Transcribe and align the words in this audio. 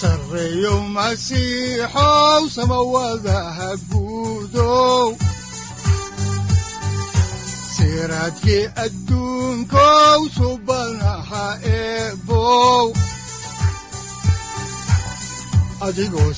sareyow 0.00 0.80
masiixow 0.96 2.42
samawadaha 2.56 3.68
guudow 3.90 5.08
siraadkii 7.74 8.64
adduunkow 8.84 10.20
subanaha 10.36 11.46
eebow 11.78 12.86
adigoo 15.86 16.32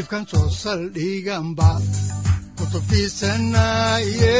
ifkaan 0.00 0.26
soo 0.32 0.48
saldhiganba 0.62 1.70
kutubtiisanaye 2.58 4.38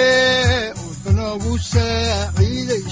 udanogu 1.00 1.56
saaciiday 1.59 2.82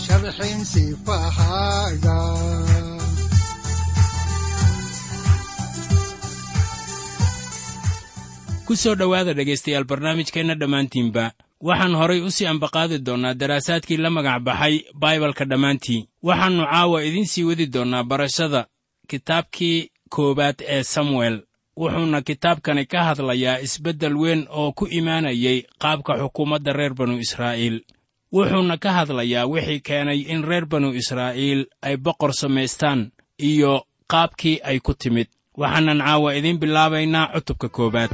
ku 8.66 8.76
soo 8.76 8.94
dhowaada 8.94 9.32
dhegaystayaal 9.34 9.84
barnaamijkeenna 9.84 10.54
dhammaantiinba. 10.54 11.32
Waxaan 11.60 11.94
horay 11.94 12.20
u 12.20 12.30
sii 12.30 12.46
ambaqaadi 12.46 12.98
doonnaa 12.98 13.34
daraasaadkii 13.34 13.96
la 13.96 14.10
magac 14.10 14.42
baxay 14.42 14.84
baibalka 14.94 15.44
dhammaantii 15.44 16.06
waxaannu 16.22 16.64
caawa 16.64 17.02
idiin 17.04 17.26
sii 17.26 17.44
wadi 17.44 17.66
doonnaa 17.66 18.04
barashada 18.04 18.66
kitaabkii 19.08 19.90
koowaad 20.08 20.58
ee 20.68 20.82
samuel 20.82 21.42
wuxuuna 21.76 22.22
kitaabkani 22.22 22.86
ka 22.86 23.04
hadlayaa 23.04 23.58
isbeddel 23.66 24.16
weyn 24.16 24.46
oo 24.50 24.72
ku 24.72 24.86
imaanayay 24.86 25.62
qaabka 25.82 26.12
xukuumadda 26.18 26.72
reer 26.72 26.94
banu 26.94 27.18
israa'iil 27.18 27.84
wuxuuna 28.32 28.76
ka 28.82 28.90
hadlayaa 28.92 29.46
wixii 29.52 29.80
keenay 29.80 30.20
in 30.32 30.42
reer 30.44 30.66
banu 30.66 30.88
israa'iil 31.00 31.60
ay 31.82 31.96
boqor 31.96 32.32
samaystaan 32.40 33.10
iyo 33.38 33.84
qaabkii 34.12 34.60
ay 34.64 34.78
ku 34.80 34.94
timid. 34.94 35.28
Waxaanan 35.60 35.98
caawa 36.06 36.34
idiin 36.38 36.58
bilaabaynaa 36.62 37.32
cutubka 37.34 37.68
koowaad 37.68 38.10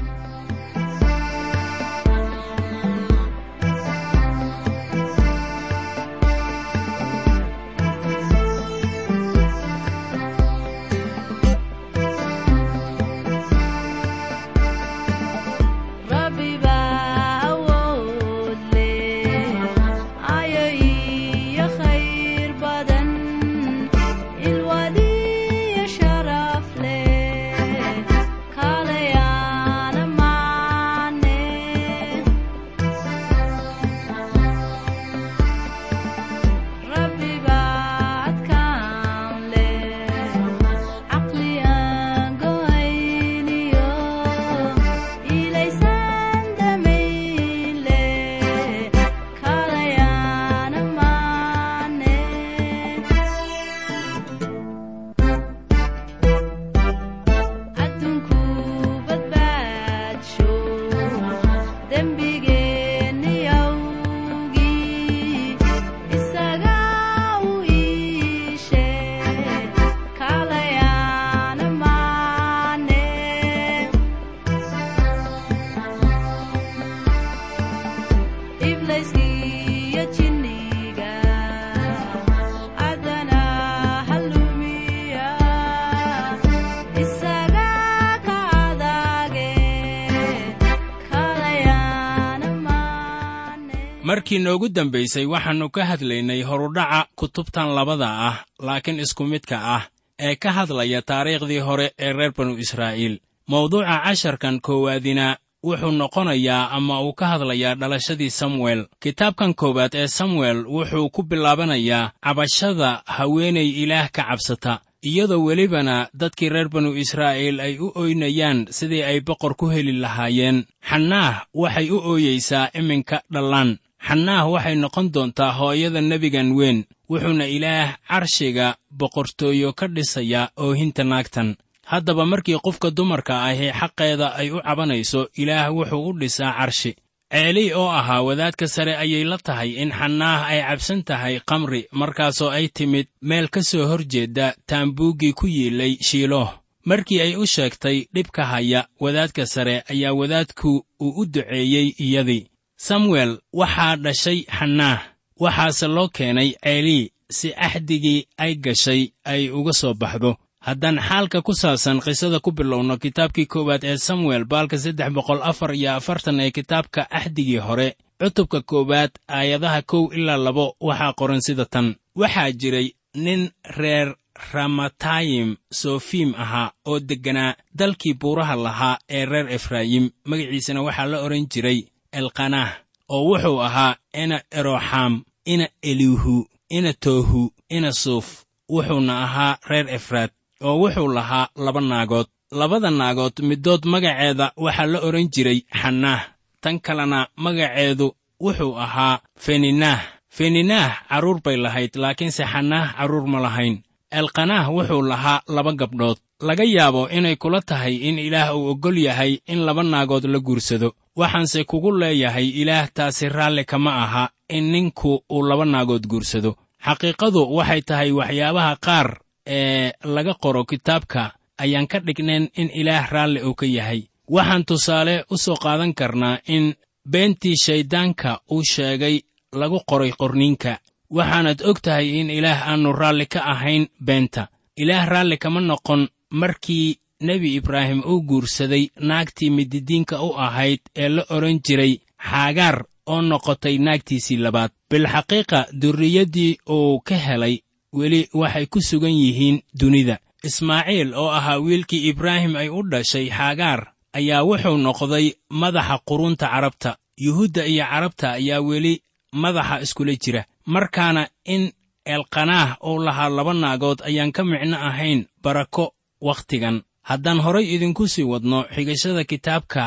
markii 94.35 94.45
noogu 94.45 94.69
dambaysay 94.69 95.27
waxaannu 95.27 95.71
ka 95.71 95.85
hadlaynay 95.85 96.43
horudhaca 96.43 97.07
kutubtan 97.15 97.75
labada 97.75 98.09
ah 98.29 98.45
laakiin 98.59 98.99
isku 99.01 99.25
midka 99.25 99.57
ah 99.77 99.87
ee 100.19 100.35
ka 100.37 100.53
hadlaya 100.53 101.03
taariikhdii 101.03 101.59
hore 101.61 101.93
ee 101.99 102.13
reer 102.13 102.33
banu 102.37 102.59
israa'iil. 102.59 103.21
Mawduuca 103.47 104.03
casharkan 104.05 104.61
koowaadina 104.61 105.37
wuxuu 105.63 105.91
noqonayaa 105.91 106.71
ama 106.71 107.01
uu 107.03 107.13
ka 107.13 107.27
hadlayaa 107.27 107.75
dhalashadii 107.75 108.31
samuel. 108.31 108.87
Kitaabkan 109.01 109.55
koowaad 109.55 109.95
ee 109.95 110.07
samuel 110.09 110.67
wuxuu 110.67 111.11
ku 111.11 111.23
bilaabanayaa 111.23 112.13
cabashada 112.25 113.03
haweenay 113.07 113.69
ilaah 113.83 114.11
ka 114.11 114.23
cabsata 114.23 114.81
iyadoo 115.03 115.45
welibana 115.45 116.09
dadkii 116.15 116.49
reer 116.49 116.69
banu 116.69 116.97
israa'iil 116.97 117.61
ay 117.61 117.79
u 117.79 117.93
ooynayaan 117.95 118.67
sidii 118.71 119.03
ay 119.03 119.21
boqor 119.21 119.55
ku 119.55 119.67
heli 119.71 119.93
lahaayeen. 119.93 120.65
Xannaah 120.91 121.47
waxay 121.55 121.91
u 121.91 121.99
ooyeysaa 122.03 122.71
iminka 122.75 123.23
dhallaan 123.33 123.79
xannaah 124.09 124.45
waxay 124.53 124.77
noqon 124.83 125.07
doontaa 125.15 125.53
hooyada 125.59 126.01
nebigan 126.01 126.53
weyn 126.59 126.79
wuxuuna 127.11 127.47
ilaah 127.57 127.89
carshiga 128.09 128.67
boqortooyo 128.99 129.73
ka 129.79 129.87
dhisayaa 129.89 130.51
oohinta 130.65 131.05
naagtan. 131.05 131.57
Haddaba 131.91 132.25
markii 132.27 132.59
qofka 132.67 132.91
dumarka 132.97 133.35
ahi 133.49 133.69
xaqeeda 133.81 134.27
ay 134.41 134.49
u 134.51 134.59
cabanayso 134.67 135.21
ilaah 135.43 135.69
wuxuu 135.77 136.09
u 136.09 136.13
dhisaa 136.21 136.53
carshi. 136.59 136.93
Ceeli 137.35 137.73
oo 137.75 137.89
ahaa 138.01 138.23
wadaadka 138.23 138.67
sare 138.75 138.95
ayay 138.97 139.25
la 139.25 139.39
tahay 139.39 139.71
in 139.83 139.91
xannaah 139.99 140.41
ay 140.53 140.61
cabsan 140.69 141.01
tahay 141.09 141.41
kamri 141.49 141.83
markaasoo 142.01 142.51
ay 142.51 142.69
timid 142.77 143.07
meel 143.29 143.49
ka 143.55 143.61
soo 143.63 143.87
hor 143.91 144.03
jeedda 144.13 144.55
taambuuggii 144.69 145.33
ku 145.33 145.47
yiilay 145.47 145.93
shiilooh 146.09 146.51
markii 146.85 147.21
ay 147.21 147.33
u 147.37 147.47
sheegtay 147.47 148.07
dhibka 148.15 148.45
haya 148.53 148.87
wadaadka 149.01 149.47
sare 149.47 149.83
ayaa 149.91 150.13
wadaadku 150.21 150.71
uu 151.01 151.13
u 151.21 151.27
duceeyey 151.27 151.89
iyadii 151.99 152.47
samuel 152.89 153.33
waxaa 153.61 153.97
dhashay 154.05 154.39
xannaah 154.59 155.01
waxaase 155.45 155.87
loo 155.97 156.09
keenay 156.17 156.51
ceelii 156.65 157.05
si 157.37 157.49
axdigii 157.67 158.21
ay 158.45 158.53
gashay 158.65 159.03
ay 159.33 159.43
uga 159.59 159.73
soo 159.81 159.95
baxdo. 160.03 160.31
Haddaan 160.67 160.99
xaalka 161.09 161.39
ku 161.47 161.53
saabsan 161.61 162.01
qisada 162.05 162.39
ku 162.45 162.51
bilowno 162.59 162.95
kitaabkii 163.03 163.47
koowaad 163.53 163.83
ee 163.85 163.97
samuel 164.07 164.45
baalka 164.53 164.77
saddex 164.85 165.11
boqol 165.17 165.41
afar 165.51 165.71
iyo 165.75 165.91
afartan 165.99 166.41
ee 166.45 166.51
kitaabka 166.57 167.01
axdigii 167.19 167.61
hore 167.67 167.89
cutubka 168.21 168.61
koowaad 168.71 169.11
aayadaha 169.29 169.81
kow 169.91 170.05
ilaa 170.19 170.37
labo 170.47 170.67
waxaa 170.81 171.13
qoran 171.19 171.41
sida 171.47 171.65
tan. 171.73 171.87
Waxaa 172.21 172.51
jiray 172.61 172.89
nin 173.25 173.43
reer 173.79 174.09
ramatayim 174.53 175.57
sofiim 175.81 176.31
ahaa 176.43 176.73
oo 176.91 176.99
degganaa 177.09 177.57
dalkii 177.79 178.15
buuraha 178.21 178.57
lahaa 178.57 178.97
ee 179.17 179.25
reer 179.33 179.47
efraayim. 179.57 180.05
Magaciisana 180.29 180.81
waxaa 180.87 181.07
la 181.13 181.19
odhan 181.27 181.47
jiray 181.53 181.79
elkanah 182.19 182.71
oo 183.15 183.23
wuxuu 183.31 183.59
ahaa 183.67 183.97
ina 184.23 184.37
eroxam 184.59 185.13
ina 185.53 185.67
elihu 185.91 186.37
ina 186.77 186.93
toohu 187.05 187.43
ina 187.77 187.93
suuf. 187.93 188.29
Wuxuuna 188.73 189.15
ahaa 189.25 189.59
reer 189.71 189.87
efraad 189.97 190.31
oo 190.67 190.77
wuxuu 190.83 191.09
lahaa 191.17 191.47
laba 191.65 191.81
naagood. 191.81 192.27
Labada 192.61 192.91
naagood 192.91 193.37
middood 193.49 193.83
magaceeda 193.93 194.47
waxaa 194.65 194.87
la 194.93 194.99
odhan 195.07 195.29
jiray 195.35 195.59
xannaah 195.81 196.23
tan 196.63 196.77
kalena 196.87 197.19
magaceedu 197.45 198.07
wuxuu 198.45 198.73
ahaa 198.85 199.21
feninah 199.45 200.01
feninaah 200.37 200.91
carruur 201.09 201.39
bay 201.45 201.57
lahayd 201.65 201.93
laakiinse 202.03 202.45
xanaah 202.53 202.87
carruur 202.97 203.27
ma 203.33 203.39
lahayn. 203.47 203.75
Elkanaah 204.19 204.67
wuxuu 204.77 205.03
lahaa 205.11 205.41
laba 205.55 205.73
gabdhood 205.81 206.19
laga 206.47 206.65
yaabo 206.77 207.03
inay 207.17 207.37
kula 207.37 207.61
tahay 207.63 207.95
in 208.09 208.19
ilaah 208.19 208.57
uu 208.57 208.67
oggol 208.73 208.99
yahay 209.09 209.33
in 209.53 209.61
laba 209.67 209.83
naagood 209.83 210.25
la 210.33 210.39
guursado. 210.39 210.89
Waxaanse 211.17 211.65
kugu 211.65 211.91
leeyahay 212.01 212.49
ilaah 212.63 212.89
taasi 212.97 213.29
raalli 213.29 213.65
kama 213.65 213.93
aha 214.05 214.25
in 214.49 214.65
ninku 214.73 215.11
uu 215.35 215.43
laba 215.49 215.65
naagood 215.65 216.05
guursado. 216.07 216.51
Xaqiiqadu 216.87 217.41
waxay 217.57 217.83
tahay 217.89 218.11
waxyaabaha 218.19 218.73
qaar 218.87 219.09
ee 219.47 219.93
laga 220.15 220.35
qoro 220.43 220.65
kitaabka. 220.65 221.23
Ayaan 221.59 221.87
ka 221.87 221.99
dhignayn 222.07 222.45
in 222.61 222.69
ilaah 222.81 223.07
raalli 223.15 223.41
uu 223.49 223.55
ka 223.55 223.67
yahay. 223.67 224.01
Waxaan 224.29 224.65
tusaale 224.69 225.25
u 225.31 225.37
soo 225.45 225.57
qaadan 225.65 225.93
karnaa 225.95 226.39
in 226.57 226.75
beentii 227.13 227.57
shayddaanka 227.65 228.31
uu 228.51 228.63
sheegay 228.73 229.17
lagu 229.61 229.79
qoray 229.91 230.13
qorniinka. 230.21 230.73
Waxaanaad 231.17 231.61
og 231.69 231.79
tahay 231.85 232.07
in 232.21 232.31
ilaah 232.39 232.61
aannu 232.69 232.93
raalli 232.93 233.27
ka 233.27 233.41
ahayn 233.53 233.87
beenta. 234.07 234.49
Ilaah 234.83 235.07
raalli 235.13 235.37
kama 235.39 235.61
noqon 235.61 236.03
markii 236.41 236.99
nebi 237.21 237.55
ibraahim 237.59 238.01
uu 238.11 238.21
guursaday 238.29 238.85
naagtii 239.09 239.51
mididiinka 239.51 240.23
u 240.23 240.31
ahayd 240.47 240.81
ee 240.97 241.09
la 241.09 241.23
odhan 241.35 241.59
jiray 241.67 241.93
xaagaar 242.31 242.77
oo 243.13 243.21
noqotay 243.23 243.77
naagtiisii 243.79 244.37
labaad. 244.45 244.71
Bilxaqiiqa 244.91 245.59
durriyaddii 245.81 246.53
uu 246.77 247.01
ka 247.09 247.17
helay 247.27 247.55
weli 247.99 248.21
waxay 248.41 248.67
ku 248.67 248.79
sugan 248.89 249.15
yihiin 249.23 249.63
dunida. 249.81 250.17
Ismaaciil 250.49 251.15
oo 251.15 251.31
ahaa 251.39 251.59
wiilkii 251.67 252.09
ibraahim 252.11 252.57
ay 252.57 252.69
u 252.69 252.83
dhashay 252.91 253.27
xaagaar 253.39 253.81
ayaa 254.19 254.43
wuxuu 254.49 254.77
noqday 254.87 255.27
madaxa 255.61 255.97
qurunta 256.09 256.47
carabta. 256.53 256.91
Yuhuudda 257.25 257.63
iyo 257.67 257.85
carabta 257.91 258.27
ayaa 258.39 258.61
weli 258.69 259.03
madaxa 259.33 259.81
iskula 259.85 260.15
jira 260.23 260.43
markaana 260.67 261.23
in 261.45 261.63
elkanaah 262.05 262.77
uu 262.89 262.99
lahaa 263.07 263.29
laba 263.37 263.55
naagood 263.55 263.99
ayaan 264.09 264.33
ka 264.33 264.43
micno 264.45 264.77
ahayn 264.89 265.21
barako 265.43 265.95
wakhtigan. 266.27 266.77
Haddaan 267.09 267.41
horay 267.45 267.67
idinku 267.75 268.05
sii 268.13 268.23
wadno 268.33 268.59
xigashada 268.75 269.23
kitaabka 269.31 269.83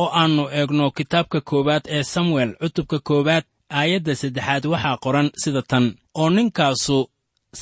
oo 0.00 0.08
aannu 0.20 0.44
eegno 0.58 0.86
kitaabka 0.98 1.38
koowaad 1.48 1.84
ee 1.96 2.02
samuel 2.14 2.50
cutubka 2.60 2.98
koowaad 3.08 3.44
aayadda 3.78 4.14
saddexaad 4.20 4.64
waxaa 4.72 4.96
qoran 5.04 5.28
sida 5.42 5.62
tan 5.70 5.84
oo 6.20 6.28
ninkaasu 6.36 6.98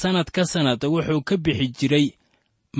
sannad 0.01 0.29
ka 0.35 0.43
sannad 0.53 0.81
wuxuu 0.93 1.21
ka 1.29 1.35
bixi 1.45 1.67
jiray 1.79 2.07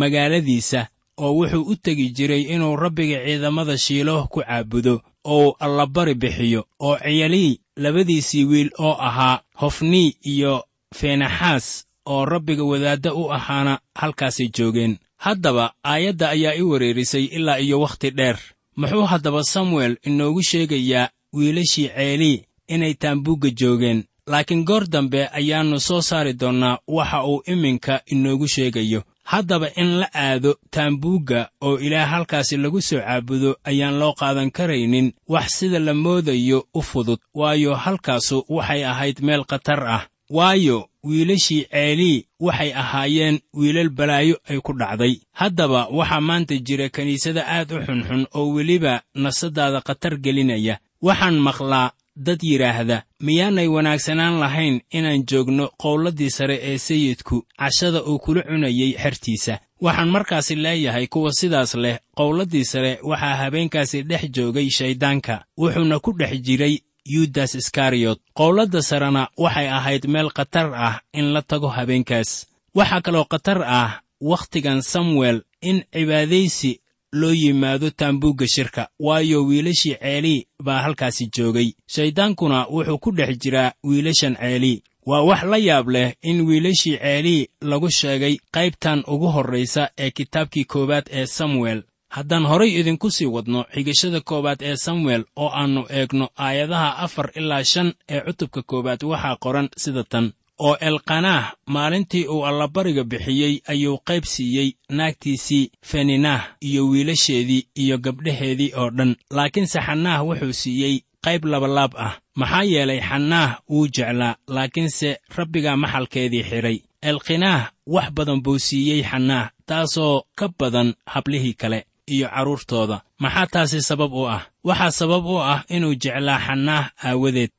magaaladiisa 0.01 0.81
oo 1.23 1.33
wuxuu 1.39 1.63
u 1.73 1.75
tegi 1.85 2.07
jiray 2.17 2.43
inuu 2.55 2.77
rabbiga 2.77 3.19
ciidamada 3.25 3.79
shiilooh 3.85 4.29
ku 4.33 4.41
caabudo 4.43 4.95
oo 5.25 5.57
allabari 5.65 6.15
bixiyo 6.15 6.61
oo 6.87 6.97
ciyalii 7.05 7.61
labadiisii 7.77 8.45
wiil 8.45 8.71
oo 8.79 8.95
ahaa 9.09 9.41
hofnii 9.61 10.17
iyo 10.33 10.65
feenaxaas 10.95 11.87
oo 12.07 12.25
rabbiga 12.25 12.65
wadaadda 12.65 13.15
u 13.15 13.33
ahaana 13.33 13.79
halkaasay 13.95 14.49
joogeen 14.57 14.99
haddaba 15.19 15.73
aayadda 15.85 16.29
ayaa 16.31 16.55
i 16.55 16.63
wereerisay 16.63 17.25
ilaa 17.25 17.59
iyo 17.59 17.81
wakhti 17.81 18.11
dheer. 18.11 18.39
Muxuu 18.77 19.05
haddaba 19.07 19.43
samuel 19.43 19.97
inoogu 20.03 20.43
sheegayaa 20.43 21.09
wiilashii 21.33 21.89
ceelii 21.89 22.45
inay 22.69 22.95
taambuugga 22.95 23.51
joogeen? 23.51 24.05
Laakiin 24.27 24.65
goor 24.65 24.85
dambe 24.89 25.29
ayaannu 25.33 25.81
soo 25.81 26.01
saari 26.01 26.33
doonnaa 26.33 26.79
waxa 26.89 27.25
uu 27.25 27.43
iminka 27.47 28.01
inoogu 28.07 28.49
sheegayo. 28.49 29.03
Haddaba 29.25 29.69
in 29.77 29.99
la 30.01 30.09
aado 30.15 30.57
taambuugga 30.71 31.49
oo 31.61 31.79
ilaah 31.79 32.09
halkaasi 32.11 32.57
lagu 32.57 32.81
soo 32.83 33.01
caabudo 33.01 33.57
ayaan 33.65 33.99
loo 33.99 34.13
qaadan 34.13 34.51
karaynin 34.51 35.13
wax 35.29 35.49
sida 35.59 35.79
la 35.79 35.95
moodayo 35.95 36.67
u 36.75 36.83
fudud. 36.83 37.19
Waayo 37.35 37.75
halkaasu 37.75 38.45
waxay 38.49 38.85
ahayd 38.85 39.21
meel 39.21 39.45
khatar 39.45 39.85
ah. 39.87 40.07
Waayo 40.31 40.89
wiilashii 41.05 41.65
ceelii 41.71 42.25
waxay 42.41 42.73
ahaayeen 42.75 43.41
wiilal 43.55 43.89
balaayo 43.91 44.37
ay 44.49 44.59
ku 44.61 44.73
dhacday. 44.73 45.21
Haddaba 45.33 45.87
waxaa 45.91 46.21
maanta 46.21 46.57
jira 46.59 46.89
kiniisada 46.89 47.47
aad 47.47 47.73
u 47.73 47.79
xunxun 47.87 48.27
oo 48.35 48.53
weliba 48.55 49.03
nafsaddaada 49.15 49.81
khatar 49.81 50.17
gelinaya. 50.21 50.79
Waxaan 51.03 51.39
maqlaa 51.39 51.93
dad 52.17 52.41
yidhaahda 52.43 53.03
miyaanay 53.21 53.67
wanaagsanaan 53.69 54.41
lahayn 54.41 54.81
inaan 54.91 55.23
joogno 55.31 55.69
qowladdii 55.83 56.31
sare 56.31 56.57
ee 56.63 56.79
sayidku 56.79 57.47
cashada 57.59 58.03
uu 58.03 58.19
kula 58.19 58.43
cunayey 58.43 58.93
xertiisa. 59.03 59.59
Waxaan 59.81 60.11
markaasi 60.11 60.55
leeyahay 60.57 61.07
kuwa 61.07 61.33
sidaas 61.33 61.75
leh 61.75 61.99
qowladdii 62.17 62.65
sare 62.65 62.99
waxaa 63.03 63.37
habeenkaasi 63.37 64.03
dhex 64.03 64.31
joogay 64.31 64.71
shayddaanka 64.71 65.45
wuxuuna 65.59 65.99
ku 66.01 66.13
dhex 66.19 66.41
jiray 66.43 66.79
yudas 67.15 67.55
iskariyot 67.61 68.19
qowladda 68.39 68.81
sarena 68.89 69.23
waxay 69.45 69.69
ahayd 69.79 70.05
meel 70.15 70.31
khatar 70.37 70.67
ah 70.75 71.01
in 71.13 71.27
la 71.35 71.43
tago 71.43 71.69
habeenkaas. 71.77 72.31
Waxaa 72.79 73.01
kaloo 73.07 73.25
khatar 73.33 73.59
ah 73.81 73.91
wakhtigan 74.31 74.81
samuel 74.93 75.39
in 75.71 75.77
cibaadaysi 75.93 76.81
loo 77.21 77.33
yimaado 77.43 77.91
taambuugga 77.91 78.47
shirka 78.55 78.83
waayo 79.07 79.39
wiilashii 79.49 79.97
ceelii 80.03 80.47
baa 80.65 80.83
halkaasi 80.83 81.25
joogay. 81.37 81.69
Shayddaankuna 81.95 82.67
wuxuu 82.75 82.99
ku 82.99 83.11
dhex 83.17 83.39
jiraa 83.43 83.73
wiilashan 83.85 84.37
ceelii 84.37 84.83
waa 85.07 85.23
wax 85.23 85.43
la 85.43 85.57
yaab 85.57 85.89
leh 85.89 86.15
in 86.23 86.41
wiilashii 86.49 86.97
ceelii 86.99 87.49
lagu 87.61 87.91
sheegay 87.91 88.37
qaybtan 88.53 89.05
ugu 89.07 89.29
horraysa 89.35 89.91
ee 89.99 90.11
kitaabkii 90.11 90.65
koowaad 90.65 91.07
ee 91.11 91.27
samuel 91.27 91.83
haddaan 92.09 92.47
horay 92.51 92.71
idinku 92.81 93.11
sii 93.11 93.27
wadno 93.35 93.61
xigashada 93.75 94.21
koowaad 94.21 94.61
ee 94.63 94.77
samuel 94.77 95.25
oo 95.37 95.51
aannu 95.61 95.83
eegno 95.99 96.27
aayadaha 96.47 96.99
afar 97.05 97.31
ilaa 97.41 97.65
shan 97.65 97.93
ee 98.09 98.21
cutubka 98.27 98.63
koowaad 98.63 99.03
waxaa 99.11 99.37
qoran 99.45 99.69
sida 99.77 100.05
tan. 100.05 100.33
Oo 100.67 100.77
elkanaah 100.89 101.53
maalintii 101.67 102.27
uu 102.27 102.47
allabariga 102.47 103.05
bixiyey 103.05 103.55
ayuu 103.73 103.99
qayb 104.09 104.25
siiyey 104.25 104.69
naagtiisii 104.91 105.71
feninah 105.91 106.41
iyo 106.61 106.89
wiilasheedii 106.91 107.67
iyo 107.83 107.99
gabdhaheedii 107.99 108.73
oo 108.77 108.91
dhan. 108.91 109.17
Laakiinse 109.31 109.79
xanaah 109.87 110.27
wuxuu 110.27 110.53
siiyey 110.53 110.95
qayb 111.25 111.45
labalaab 111.45 111.93
ah. 111.97 112.15
Maxaa 112.35 112.63
yeelay 112.63 113.01
xanaah 113.01 113.51
wuu 113.71 113.87
jeclaa 113.97 114.37
laakiinse 114.49 115.21
rabbigaa 115.37 115.77
maxalkeedii 115.77 116.43
xidhay 116.51 116.79
elkinaah 117.03 117.71
wax 117.87 118.11
badan 118.17 118.43
buu 118.43 118.59
siiyey 118.59 119.03
xanaah 119.11 119.51
taasoo 119.67 120.23
ka 120.39 120.49
badan 120.59 120.95
hablihii 121.07 121.55
kale 121.55 121.87
iyo 122.15 122.29
carruurtooda 122.35 122.97
maxaa 123.23 123.47
taasi 123.53 123.83
sabab 123.83 124.13
u 124.13 124.23
ah? 124.29 124.43
Waxaa 124.65 124.91
sabab 124.91 125.25
u 125.27 125.37
ah 125.53 125.61
inuu 125.69 125.95
jeclaa 126.03 126.39
xanaah 126.47 126.85
aawadeed. 127.05 127.51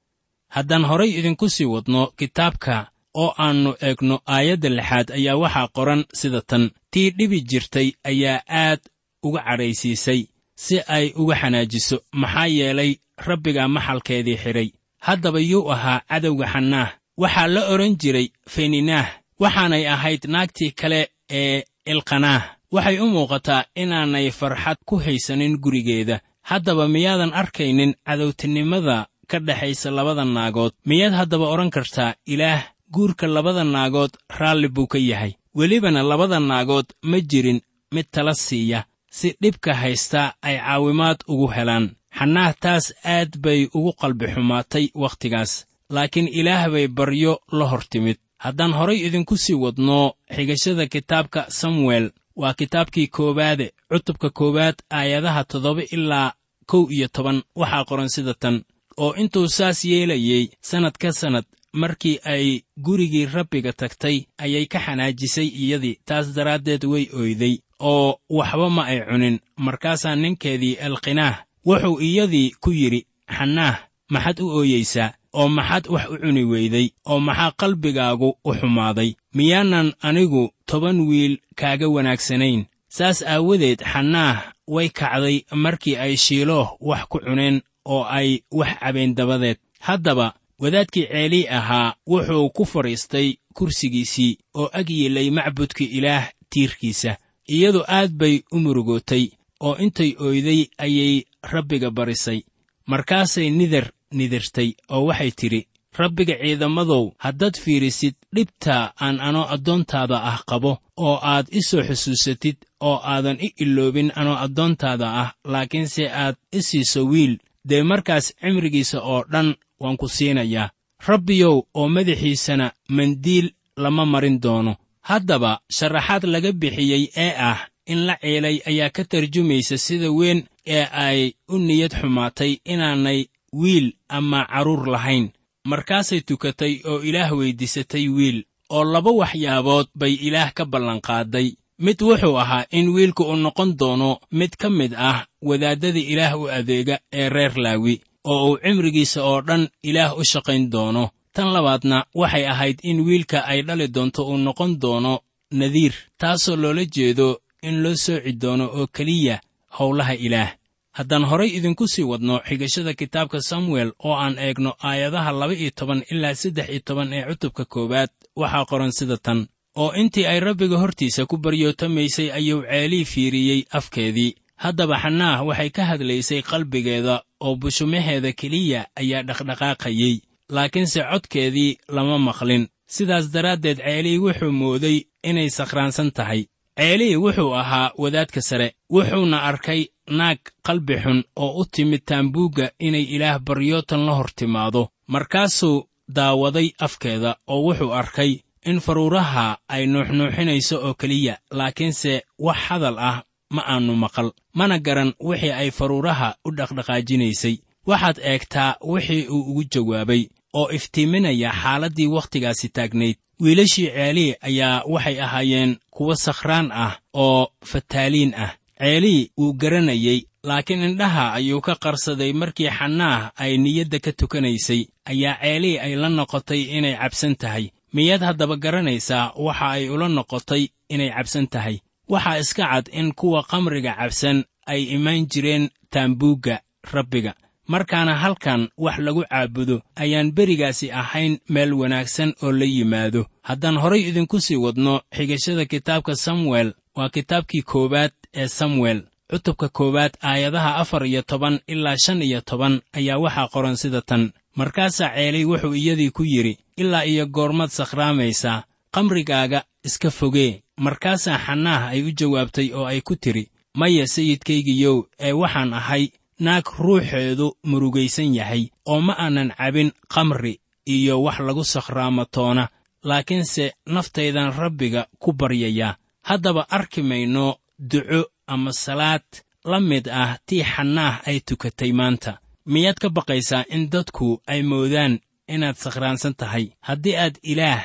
Haddaan 0.56 0.84
horay 0.90 1.10
idinku 1.19 1.50
sii 1.50 1.66
wadno 1.74 2.01
kitaabka 2.18 2.75
oo 3.22 3.34
aannu 3.44 3.72
eegno 3.88 4.16
aayadda 4.36 4.69
lixaad 4.78 5.07
ayaa 5.18 5.36
waxaa 5.44 5.68
qoran 5.75 6.02
sida 6.19 6.42
tan 6.50 6.64
tii 6.92 7.09
dhibi 7.18 7.42
jirtay 7.50 7.88
ayaa 8.12 8.40
aad 8.64 8.80
uga 9.24 9.42
cadhaysiisay 9.47 10.21
si 10.64 10.76
ay 10.95 11.06
uga 11.21 11.35
xanaajiso. 11.42 11.97
Maxaa 12.21 12.47
yeelay 12.57 12.92
rabbigaa 13.28 13.68
maxalkeedii 13.76 14.38
xidhay 14.44 14.69
haddaba 15.06 15.40
yuu 15.52 15.71
ahaa 15.74 16.02
cadowga 16.09 16.45
xanaah 16.54 16.90
waxaa 17.21 17.47
la 17.54 17.62
odhan 17.74 17.94
jiray 18.02 18.28
feninah 18.54 19.06
waxaanay 19.42 19.83
ahayd 19.94 20.21
naagtii 20.33 20.71
kale 20.80 21.02
ee 21.40 21.64
ilkanaah 21.92 22.44
waxay 22.76 22.97
u 23.04 23.07
muuqataa 23.16 23.68
inaanay 23.81 24.28
farxad 24.40 24.78
ku 24.85 24.95
haysanin 25.06 25.57
gurigeeda. 25.64 26.21
Haddaba 26.49 26.88
miyaadan 26.88 27.33
arkaynin 27.42 27.94
cadowtinimada 28.07 29.07
ka 29.30 29.38
dhexaysa 29.40 29.92
labada 29.92 30.26
naagood. 30.26 30.73
Miyaad 30.90 31.14
haddaba 31.19 31.45
odhan 31.54 31.69
kartaa 31.76 32.16
ilaah 32.33 32.61
guurka 32.94 33.28
labada 33.28 33.64
naagood 33.64 34.11
raalli 34.40 34.68
buu 34.76 34.88
ka 34.88 34.97
yahay. 34.97 35.33
Welibana 35.57 36.02
labada 36.04 36.40
naagood 36.40 36.88
ma 37.09 37.18
jirin 37.30 37.59
mid 37.94 38.07
tala 38.11 38.33
siiya. 38.33 38.85
Si 39.11 39.35
dhibka 39.42 39.73
haysta 39.73 40.33
ay 40.42 40.57
caawimaad 40.57 41.19
ugu 41.28 41.47
helaan. 41.56 41.85
Xanaah 42.18 42.54
taas 42.64 42.85
aad 43.06 43.31
bay 43.44 43.61
ugu 43.78 43.92
qalbi 44.02 44.26
xumaatay 44.33 44.85
wakhtigaas. 45.02 45.52
Laakiin 45.95 46.28
ilaah 46.40 46.69
bay 46.73 46.88
baryo 46.88 47.33
la 47.52 47.66
hor 47.71 47.83
timid. 47.92 48.18
Haddaan 48.44 48.73
horay 48.73 48.99
idinku 49.07 49.38
sii 49.38 49.57
wadno 49.64 50.14
xigashada 50.35 50.85
kitaabka 50.94 51.42
samuel 51.59 52.06
waa 52.42 52.54
kitaabkii 52.60 53.08
koowaade 53.08 53.68
cutubka 53.92 54.30
koowaad 54.30 54.78
aayadaha 54.98 55.44
toddoba 55.44 55.84
ilaa 55.96 56.34
kow 56.66 56.84
iyo 56.92 57.08
toban. 57.08 57.42
Waxaa 57.56 57.86
qoran 57.90 58.10
sida 58.10 58.34
tan. 58.34 58.64
Oo 58.98 59.14
intuu 59.22 59.48
saas 59.48 59.86
yeelayey 59.86 60.46
sannad 60.62 60.96
ka 61.02 61.12
sannad 61.12 61.46
markii 61.74 62.19
ay 62.24 62.46
gurigii 62.86 63.26
rabbiga 63.26 63.74
tagtay 63.74 64.18
ayay 64.38 64.66
ka 64.66 64.80
xanaajisay 64.86 65.48
iyadii. 65.62 66.00
Taas 66.06 66.34
daraaddeed 66.36 66.84
way 66.92 67.06
oyday. 67.22 67.56
Oo 67.80 68.19
waxba 68.30 68.69
ma 68.69 68.84
ay 68.92 69.00
cunin. 69.10 69.40
Markaasaa 69.58 70.16
ninkeedii 70.16 70.78
elkinaah 70.86 71.36
wuxuu 71.66 72.00
iyadii 72.08 72.54
ku 72.62 72.72
yidhi 72.72 73.06
xanaah 73.38 73.78
maxaad 74.10 74.40
u 74.44 74.48
ooyeysaa 74.58 75.14
oo 75.33 75.48
maxaad 75.50 75.86
wax 75.94 76.06
u 76.14 76.18
cuni 76.18 76.44
weyday 76.44 76.88
oo 77.06 77.19
maxaa 77.19 77.52
qalbigaagu 77.52 78.30
u 78.45 78.54
xumaaday. 78.59 79.14
Miyaanan 79.36 79.94
anigu 80.02 80.50
toban 80.66 81.00
wiil 81.09 81.38
kaaga 81.56 81.88
wanaagsanayn. 81.90 82.66
Saas 82.88 83.21
aawadeed 83.24 83.80
xanaah 83.92 84.38
way 84.68 84.90
kacday 84.90 85.38
markii 85.64 85.95
ay 85.95 86.18
shiilooh 86.18 86.68
wax 86.81 87.04
ku 87.09 87.19
cuneen 87.19 87.62
oo 87.86 88.04
ay 88.04 88.40
wax 88.52 88.71
cabeen 88.80 89.16
dabadeed. 89.16 89.57
Haddaba 89.80 90.33
wadaadkii 90.59 91.06
ceelii 91.12 91.48
ahaa 91.48 91.95
wuxuu 92.07 92.50
ku 92.50 92.66
fadhiistay 92.66 93.28
kursigiisii 93.54 94.38
oo 94.56 94.69
ag 94.74 94.90
yiilay 94.90 95.30
macbudka 95.31 95.83
ilaah 95.83 96.26
tiirkiisa. 96.50 97.18
Iyadu 97.50 97.81
aad 97.88 98.12
bay 98.12 98.42
u 98.52 98.59
murugootay 98.59 99.30
oo 99.62 99.76
intay 99.78 100.16
oyday 100.19 100.68
ayay 100.78 101.24
rabbiga 101.44 101.90
barisay. 101.92 102.42
Markaasay 102.88 103.50
nidar 103.50 103.92
nidirtay 104.18 104.69
oo 104.94 105.06
waxay 105.09 105.31
tidhi 105.39 105.61
rabbiga 105.99 106.35
ciidamadow 106.42 107.04
haddaad 107.25 107.56
fiirisid 107.63 108.16
dhibta 108.35 108.94
aan 109.06 109.18
anoo 109.28 109.45
addoontaada 109.56 110.18
ah 110.31 110.39
qabo 110.49 110.71
oo 111.06 111.16
aad 111.33 111.45
i 111.51 111.61
soo 111.69 111.83
xusuusatid 111.87 112.57
oo 112.87 112.97
aadan 113.13 113.37
i 113.45 113.49
iloobin 113.63 114.11
anoo 114.19 114.37
addoontaada 114.45 115.07
ah 115.21 115.30
laakiinse 115.54 116.04
aad 116.23 116.35
i 116.57 116.61
siiso 116.68 117.01
wiil 117.11 117.33
dee 117.69 117.83
markaas 117.83 118.25
cimrigiisa 118.42 118.97
oo 119.11 119.21
dhan 119.31 119.49
waan 119.81 119.97
ku 119.97 120.07
siinayaa. 120.07 120.69
Rabbiyow 121.07 121.56
oo 121.80 121.87
madaxiisana 121.95 122.71
mandiil 122.89 123.47
lama 123.83 124.06
marin 124.06 124.37
doono. 124.44 124.73
Haddaba 125.09 125.51
sharaxaad 125.78 126.23
laga 126.33 126.51
bixiyey 126.61 127.04
ee 127.25 127.33
ah 127.49 127.59
in 127.92 127.99
la 128.07 128.16
ciilay 128.21 128.57
ayaa 128.69 128.89
ka 128.95 129.04
tarjumaysa 129.11 129.78
sida 129.78 130.09
weyn 130.19 130.39
ee 130.68 130.85
ay 131.06 131.19
u 131.54 131.57
niyad 131.68 131.94
xumaatay 132.01 132.51
inaanay 132.73 133.19
wiil 133.54 133.94
ama 134.10 134.46
carruur 134.46 134.88
lahayn. 134.88 135.30
Markaasay 135.66 136.22
tukatay 136.22 136.82
oo 136.86 137.02
ilaah 137.02 137.32
weyddiisatay 137.38 138.08
wiil 138.10 138.44
oo 138.70 138.84
laba 138.84 139.12
waxyaabood 139.12 139.88
bay 139.96 140.14
ilaah 140.14 140.54
ka 140.54 140.66
ballanqaaday 140.66 141.48
mid 141.80 142.02
wuxuu 142.02 142.38
ahaa 142.40 142.66
in 142.72 142.90
wiilku 142.96 143.24
uu 143.24 143.36
noqon 143.36 143.76
doono 143.80 144.20
mid 144.32 144.56
ka 144.62 144.70
mid 144.70 144.94
ah 144.98 145.26
wadaaddada 145.42 146.00
ilaah 146.00 146.34
u 146.42 146.48
adeega 146.58 147.00
ee 147.14 147.30
reer 147.30 147.54
laawi 147.58 148.02
oo 148.24 148.52
uu 148.52 148.58
cimrigiisa 148.64 149.24
oo 149.24 149.42
dhan 149.42 149.68
ilaah 149.84 150.18
u 150.18 150.24
shaqayn 150.32 150.70
doono. 150.70 151.10
Tan 151.34 151.54
labaadna 151.54 152.06
waxay 152.16 152.46
ahayd 152.48 152.78
in 152.84 153.00
wiilka 153.08 153.46
ay 153.46 153.62
dhali 153.62 153.88
doonto 153.88 154.22
uu 154.30 154.38
noqon 154.38 154.80
doono 154.82 155.20
nadiir 155.52 155.94
taasoo 156.18 156.56
loola 156.56 156.86
jeedo 156.86 157.40
in 157.62 157.82
loo 157.84 157.96
sooci 157.96 158.32
doono 158.42 158.66
oo 158.78 158.88
keliya 158.88 159.42
howlaha 159.80 160.14
ilaah 160.16 160.52
haddaan 160.98 161.26
horay 161.30 161.50
idinku 161.58 161.88
sii 161.88 162.04
wadno 162.12 162.36
xigashada 162.48 162.94
kitaabka 162.94 163.42
samuel 163.42 163.92
oo 164.08 164.14
aan 164.24 164.36
eegno 164.40 164.72
aayadaha 164.90 165.31
laba 165.40 165.54
iyo 165.54 165.72
toban 165.80 166.04
ilaa 166.12 166.36
saddex 166.42 166.68
iyo 166.69 166.81
toban 166.88 167.14
ee 167.14 167.24
cutubka 167.30 167.66
koowaad 167.66 168.10
waxaa 168.36 168.66
qoran 168.69 168.92
sida 168.92 169.18
tan. 169.18 169.48
Oo 169.81 169.92
intii 170.02 170.26
ay 170.31 170.40
rabbiga 170.40 170.78
hortiisa 170.78 171.26
ku 171.26 171.38
baryootamaysay 171.38 172.31
ayuu 172.31 172.62
ceelii 172.69 173.06
fiiriyey 173.06 173.62
afkeedii. 173.72 174.36
Haddaba 174.64 174.96
xanaah 175.04 175.46
waxay 175.48 175.69
ka 175.69 175.84
hadlaysay 175.90 176.42
qalbigeeda 176.42 177.16
oo 177.40 177.56
bushumaheeda 177.56 178.31
keliya 178.40 178.81
ayaa 179.02 179.24
dhaqdhaqaaqayey 179.28 180.16
laakiinse 180.56 181.00
codkeedii 181.12 181.78
lama 181.96 182.18
maqlin. 182.28 182.68
Sidaas 182.96 183.26
daraaddeed 183.34 183.78
ceelii 183.78 184.18
wuxuu 184.24 184.52
mooday 184.52 184.98
inay 185.24 185.50
sakhraansan 185.50 186.12
tahay 186.18 186.42
ceelii 186.80 187.16
wuxuu 187.16 187.54
ahaa 187.62 187.92
wadaadka 187.98 188.42
sare 188.42 188.68
wuxuuna 188.90 189.38
arkay 189.50 189.81
naag 190.18 190.38
qalbi 190.66 190.95
xun 191.04 191.24
oo 191.36 191.52
u 191.62 191.66
timid 191.66 192.02
taambuugga 192.06 192.71
inay 192.80 193.04
ilaah 193.16 193.40
baryootan 193.40 194.06
la 194.06 194.14
hor 194.18 194.30
timaado. 194.36 194.90
Markaasuu 195.07 195.88
daawaday 196.16 196.69
afkeeda 196.80 197.36
oo 197.48 197.62
wuxuu 197.68 197.92
arkay 197.94 198.31
in 198.66 198.80
faruuraha 198.80 199.57
ay 199.68 199.86
nuuxnuuxinayso 199.86 200.76
oo 200.88 200.94
keliya 200.94 201.38
laakiinse 201.52 202.24
wax 202.40 202.57
hadal 202.68 202.98
ah 203.00 203.24
ma 203.50 203.62
aannu 203.68 203.95
maqal. 203.95 204.31
Mana 204.54 204.80
garan 204.80 205.14
wixii 205.19 205.52
ay 205.52 205.71
faruuraha 205.71 206.36
u 206.45 206.52
dhaqdhaqaajinaysay. 206.57 207.56
Waxaad 207.88 208.18
eegtaa 208.24 208.76
wixii 208.81 209.28
uu 209.28 209.42
ugu 209.50 209.64
jawaabay 209.74 210.24
oo 210.54 210.69
iftiiminaya 210.71 211.52
xaaladdii 211.62 212.07
wakhtigaasi 212.07 212.69
taagnayd. 212.69 213.18
Wiilashii 213.40 213.88
ceelii 213.95 214.36
ayaa 214.42 214.83
waxay 214.94 215.21
ahaayeen 215.21 215.78
kuwo 216.00 216.16
sakhraan 216.16 216.72
ah 216.72 216.96
oo 217.14 217.52
fataaliin 217.72 218.32
ah. 218.36 218.52
Ceelii 218.80 219.32
wuu 219.38 219.54
garanayey 219.54 220.20
laakiin 220.48 220.82
indhaha 220.88 221.34
ayuu 221.34 221.60
ka 221.62 221.76
qarsaday 221.76 222.32
markii 222.34 222.70
xanaah 222.78 223.32
ay 223.36 223.58
niyadda 223.58 224.00
ka 224.00 224.12
tukanaysay. 224.20 224.82
Ayaa 225.12 225.36
ceelii 225.44 225.76
ay 225.84 225.94
la 226.00 226.10
noqotay 226.10 226.62
inay 226.78 226.96
cabsan 226.96 227.36
tahay. 227.36 227.66
Miyaad 227.94 228.24
haddaba 228.24 228.56
garanaysaa 228.56 229.34
waxa 229.36 229.68
ay 229.76 229.90
ula 229.90 230.08
noqotay 230.08 230.64
inay 230.94 231.12
cabsan 231.12 231.48
tahay. 231.54 231.76
Waxaa 232.08 232.40
iska 232.40 232.64
cad 232.72 232.88
in 233.00 233.12
kuwa 233.20 233.44
khamriga 233.50 233.94
cabsan 234.00 234.38
ay 234.72 234.82
imaan 234.96 235.28
jireen 235.32 235.70
taambuugga 235.92 236.56
rabbiga 236.94 237.34
markaana 237.73 238.14
halkan 238.23 238.61
wax 238.78 238.97
lagu 239.06 239.21
caabudo 239.30 239.78
ayaan 239.95 240.31
berigaasi 240.38 240.88
ahayn 241.02 241.33
meel 241.54 241.73
wanaagsan 241.73 242.33
oo 242.44 242.52
la 242.52 242.66
yimaado. 242.66 243.21
Haddaan 243.47 243.78
horay 243.83 244.02
idinku 244.09 244.38
sii 244.45 244.56
wadno 244.66 245.02
xigashada 245.18 245.66
kitaabka 245.66 246.16
samuel 246.16 246.73
waa 246.95 247.09
kitaabkii 247.09 247.61
koowaad 247.61 248.11
ee 248.33 248.47
samuel. 248.47 248.99
Cutubka 249.31 249.69
koowaad 249.69 250.14
aayadaha 250.30 250.76
afar 250.81 251.06
iyo 251.06 251.21
toban 251.21 251.59
ilaa 251.68 251.97
shan 252.06 252.21
iyo 252.21 252.42
toban 252.42 252.81
ayaa 252.94 253.18
waxaa 253.23 253.47
qoran 253.54 253.76
sida 253.78 254.02
tan. 254.02 254.31
Markaasaa 254.56 255.14
ceelay 255.16 255.45
wuxuu 255.45 255.73
iyadii 255.76 256.09
ku 256.11 256.23
yidhi 256.26 256.57
ilaa 256.78 257.04
iyo 257.06 257.26
goormaad 257.26 257.69
sakhraamaysaa 257.69 258.64
khamrigaaga 258.94 259.64
iska 259.85 260.11
fogee 260.11 260.61
markaasaa 260.78 261.38
xanaah 261.45 261.88
ay 261.94 262.02
u 262.04 262.11
jawaabtay 262.19 262.68
oo 262.73 262.85
ay 262.85 263.02
ku 263.02 263.16
tidhi 263.16 263.45
maya 263.80 264.07
sayidkaygiyow 264.07 264.97
ee 265.19 265.31
waxaan 265.42 265.73
ahay 265.73 266.04
naag 266.40 266.66
ruuxeedu 266.80 267.48
murugaysan 267.69 268.36
yahay 268.36 268.64
oo 268.92 269.00
ma 269.02 269.14
aanan 269.24 269.50
cabin 269.58 269.92
khamri 270.14 270.54
iyo 270.86 271.24
wax 271.24 271.38
lagu 271.48 271.64
sakhraamo 271.74 272.26
toona 272.26 272.68
laakiinse 273.04 273.74
naftaydan 273.86 274.52
rabbiga 274.62 275.02
ku 275.22 275.30
baryayaa 275.40 275.96
haddaba 276.30 276.62
arki 276.69 277.02
mayno 277.10 277.46
duco 277.80 278.22
ama 278.48 278.72
salaad 278.74 279.26
la 279.72 279.80
mid 279.80 280.06
ah 280.22 280.38
tii 280.48 280.64
xanaah 280.64 281.16
ay 281.28 281.40
tukatay 281.48 281.92
maanta. 282.00 282.31
Miyaad 282.66 282.98
ka 283.02 283.10
baqaysaa 283.10 283.64
in 283.76 283.90
dadku 283.94 284.42
ay 284.48 284.62
moodaan 284.64 285.19
inaad 285.54 285.76
sakhraansan 285.84 286.34
tahay? 286.40 286.66
Haddii 286.88 287.16
aad 287.24 287.36
ilaah 287.52 287.81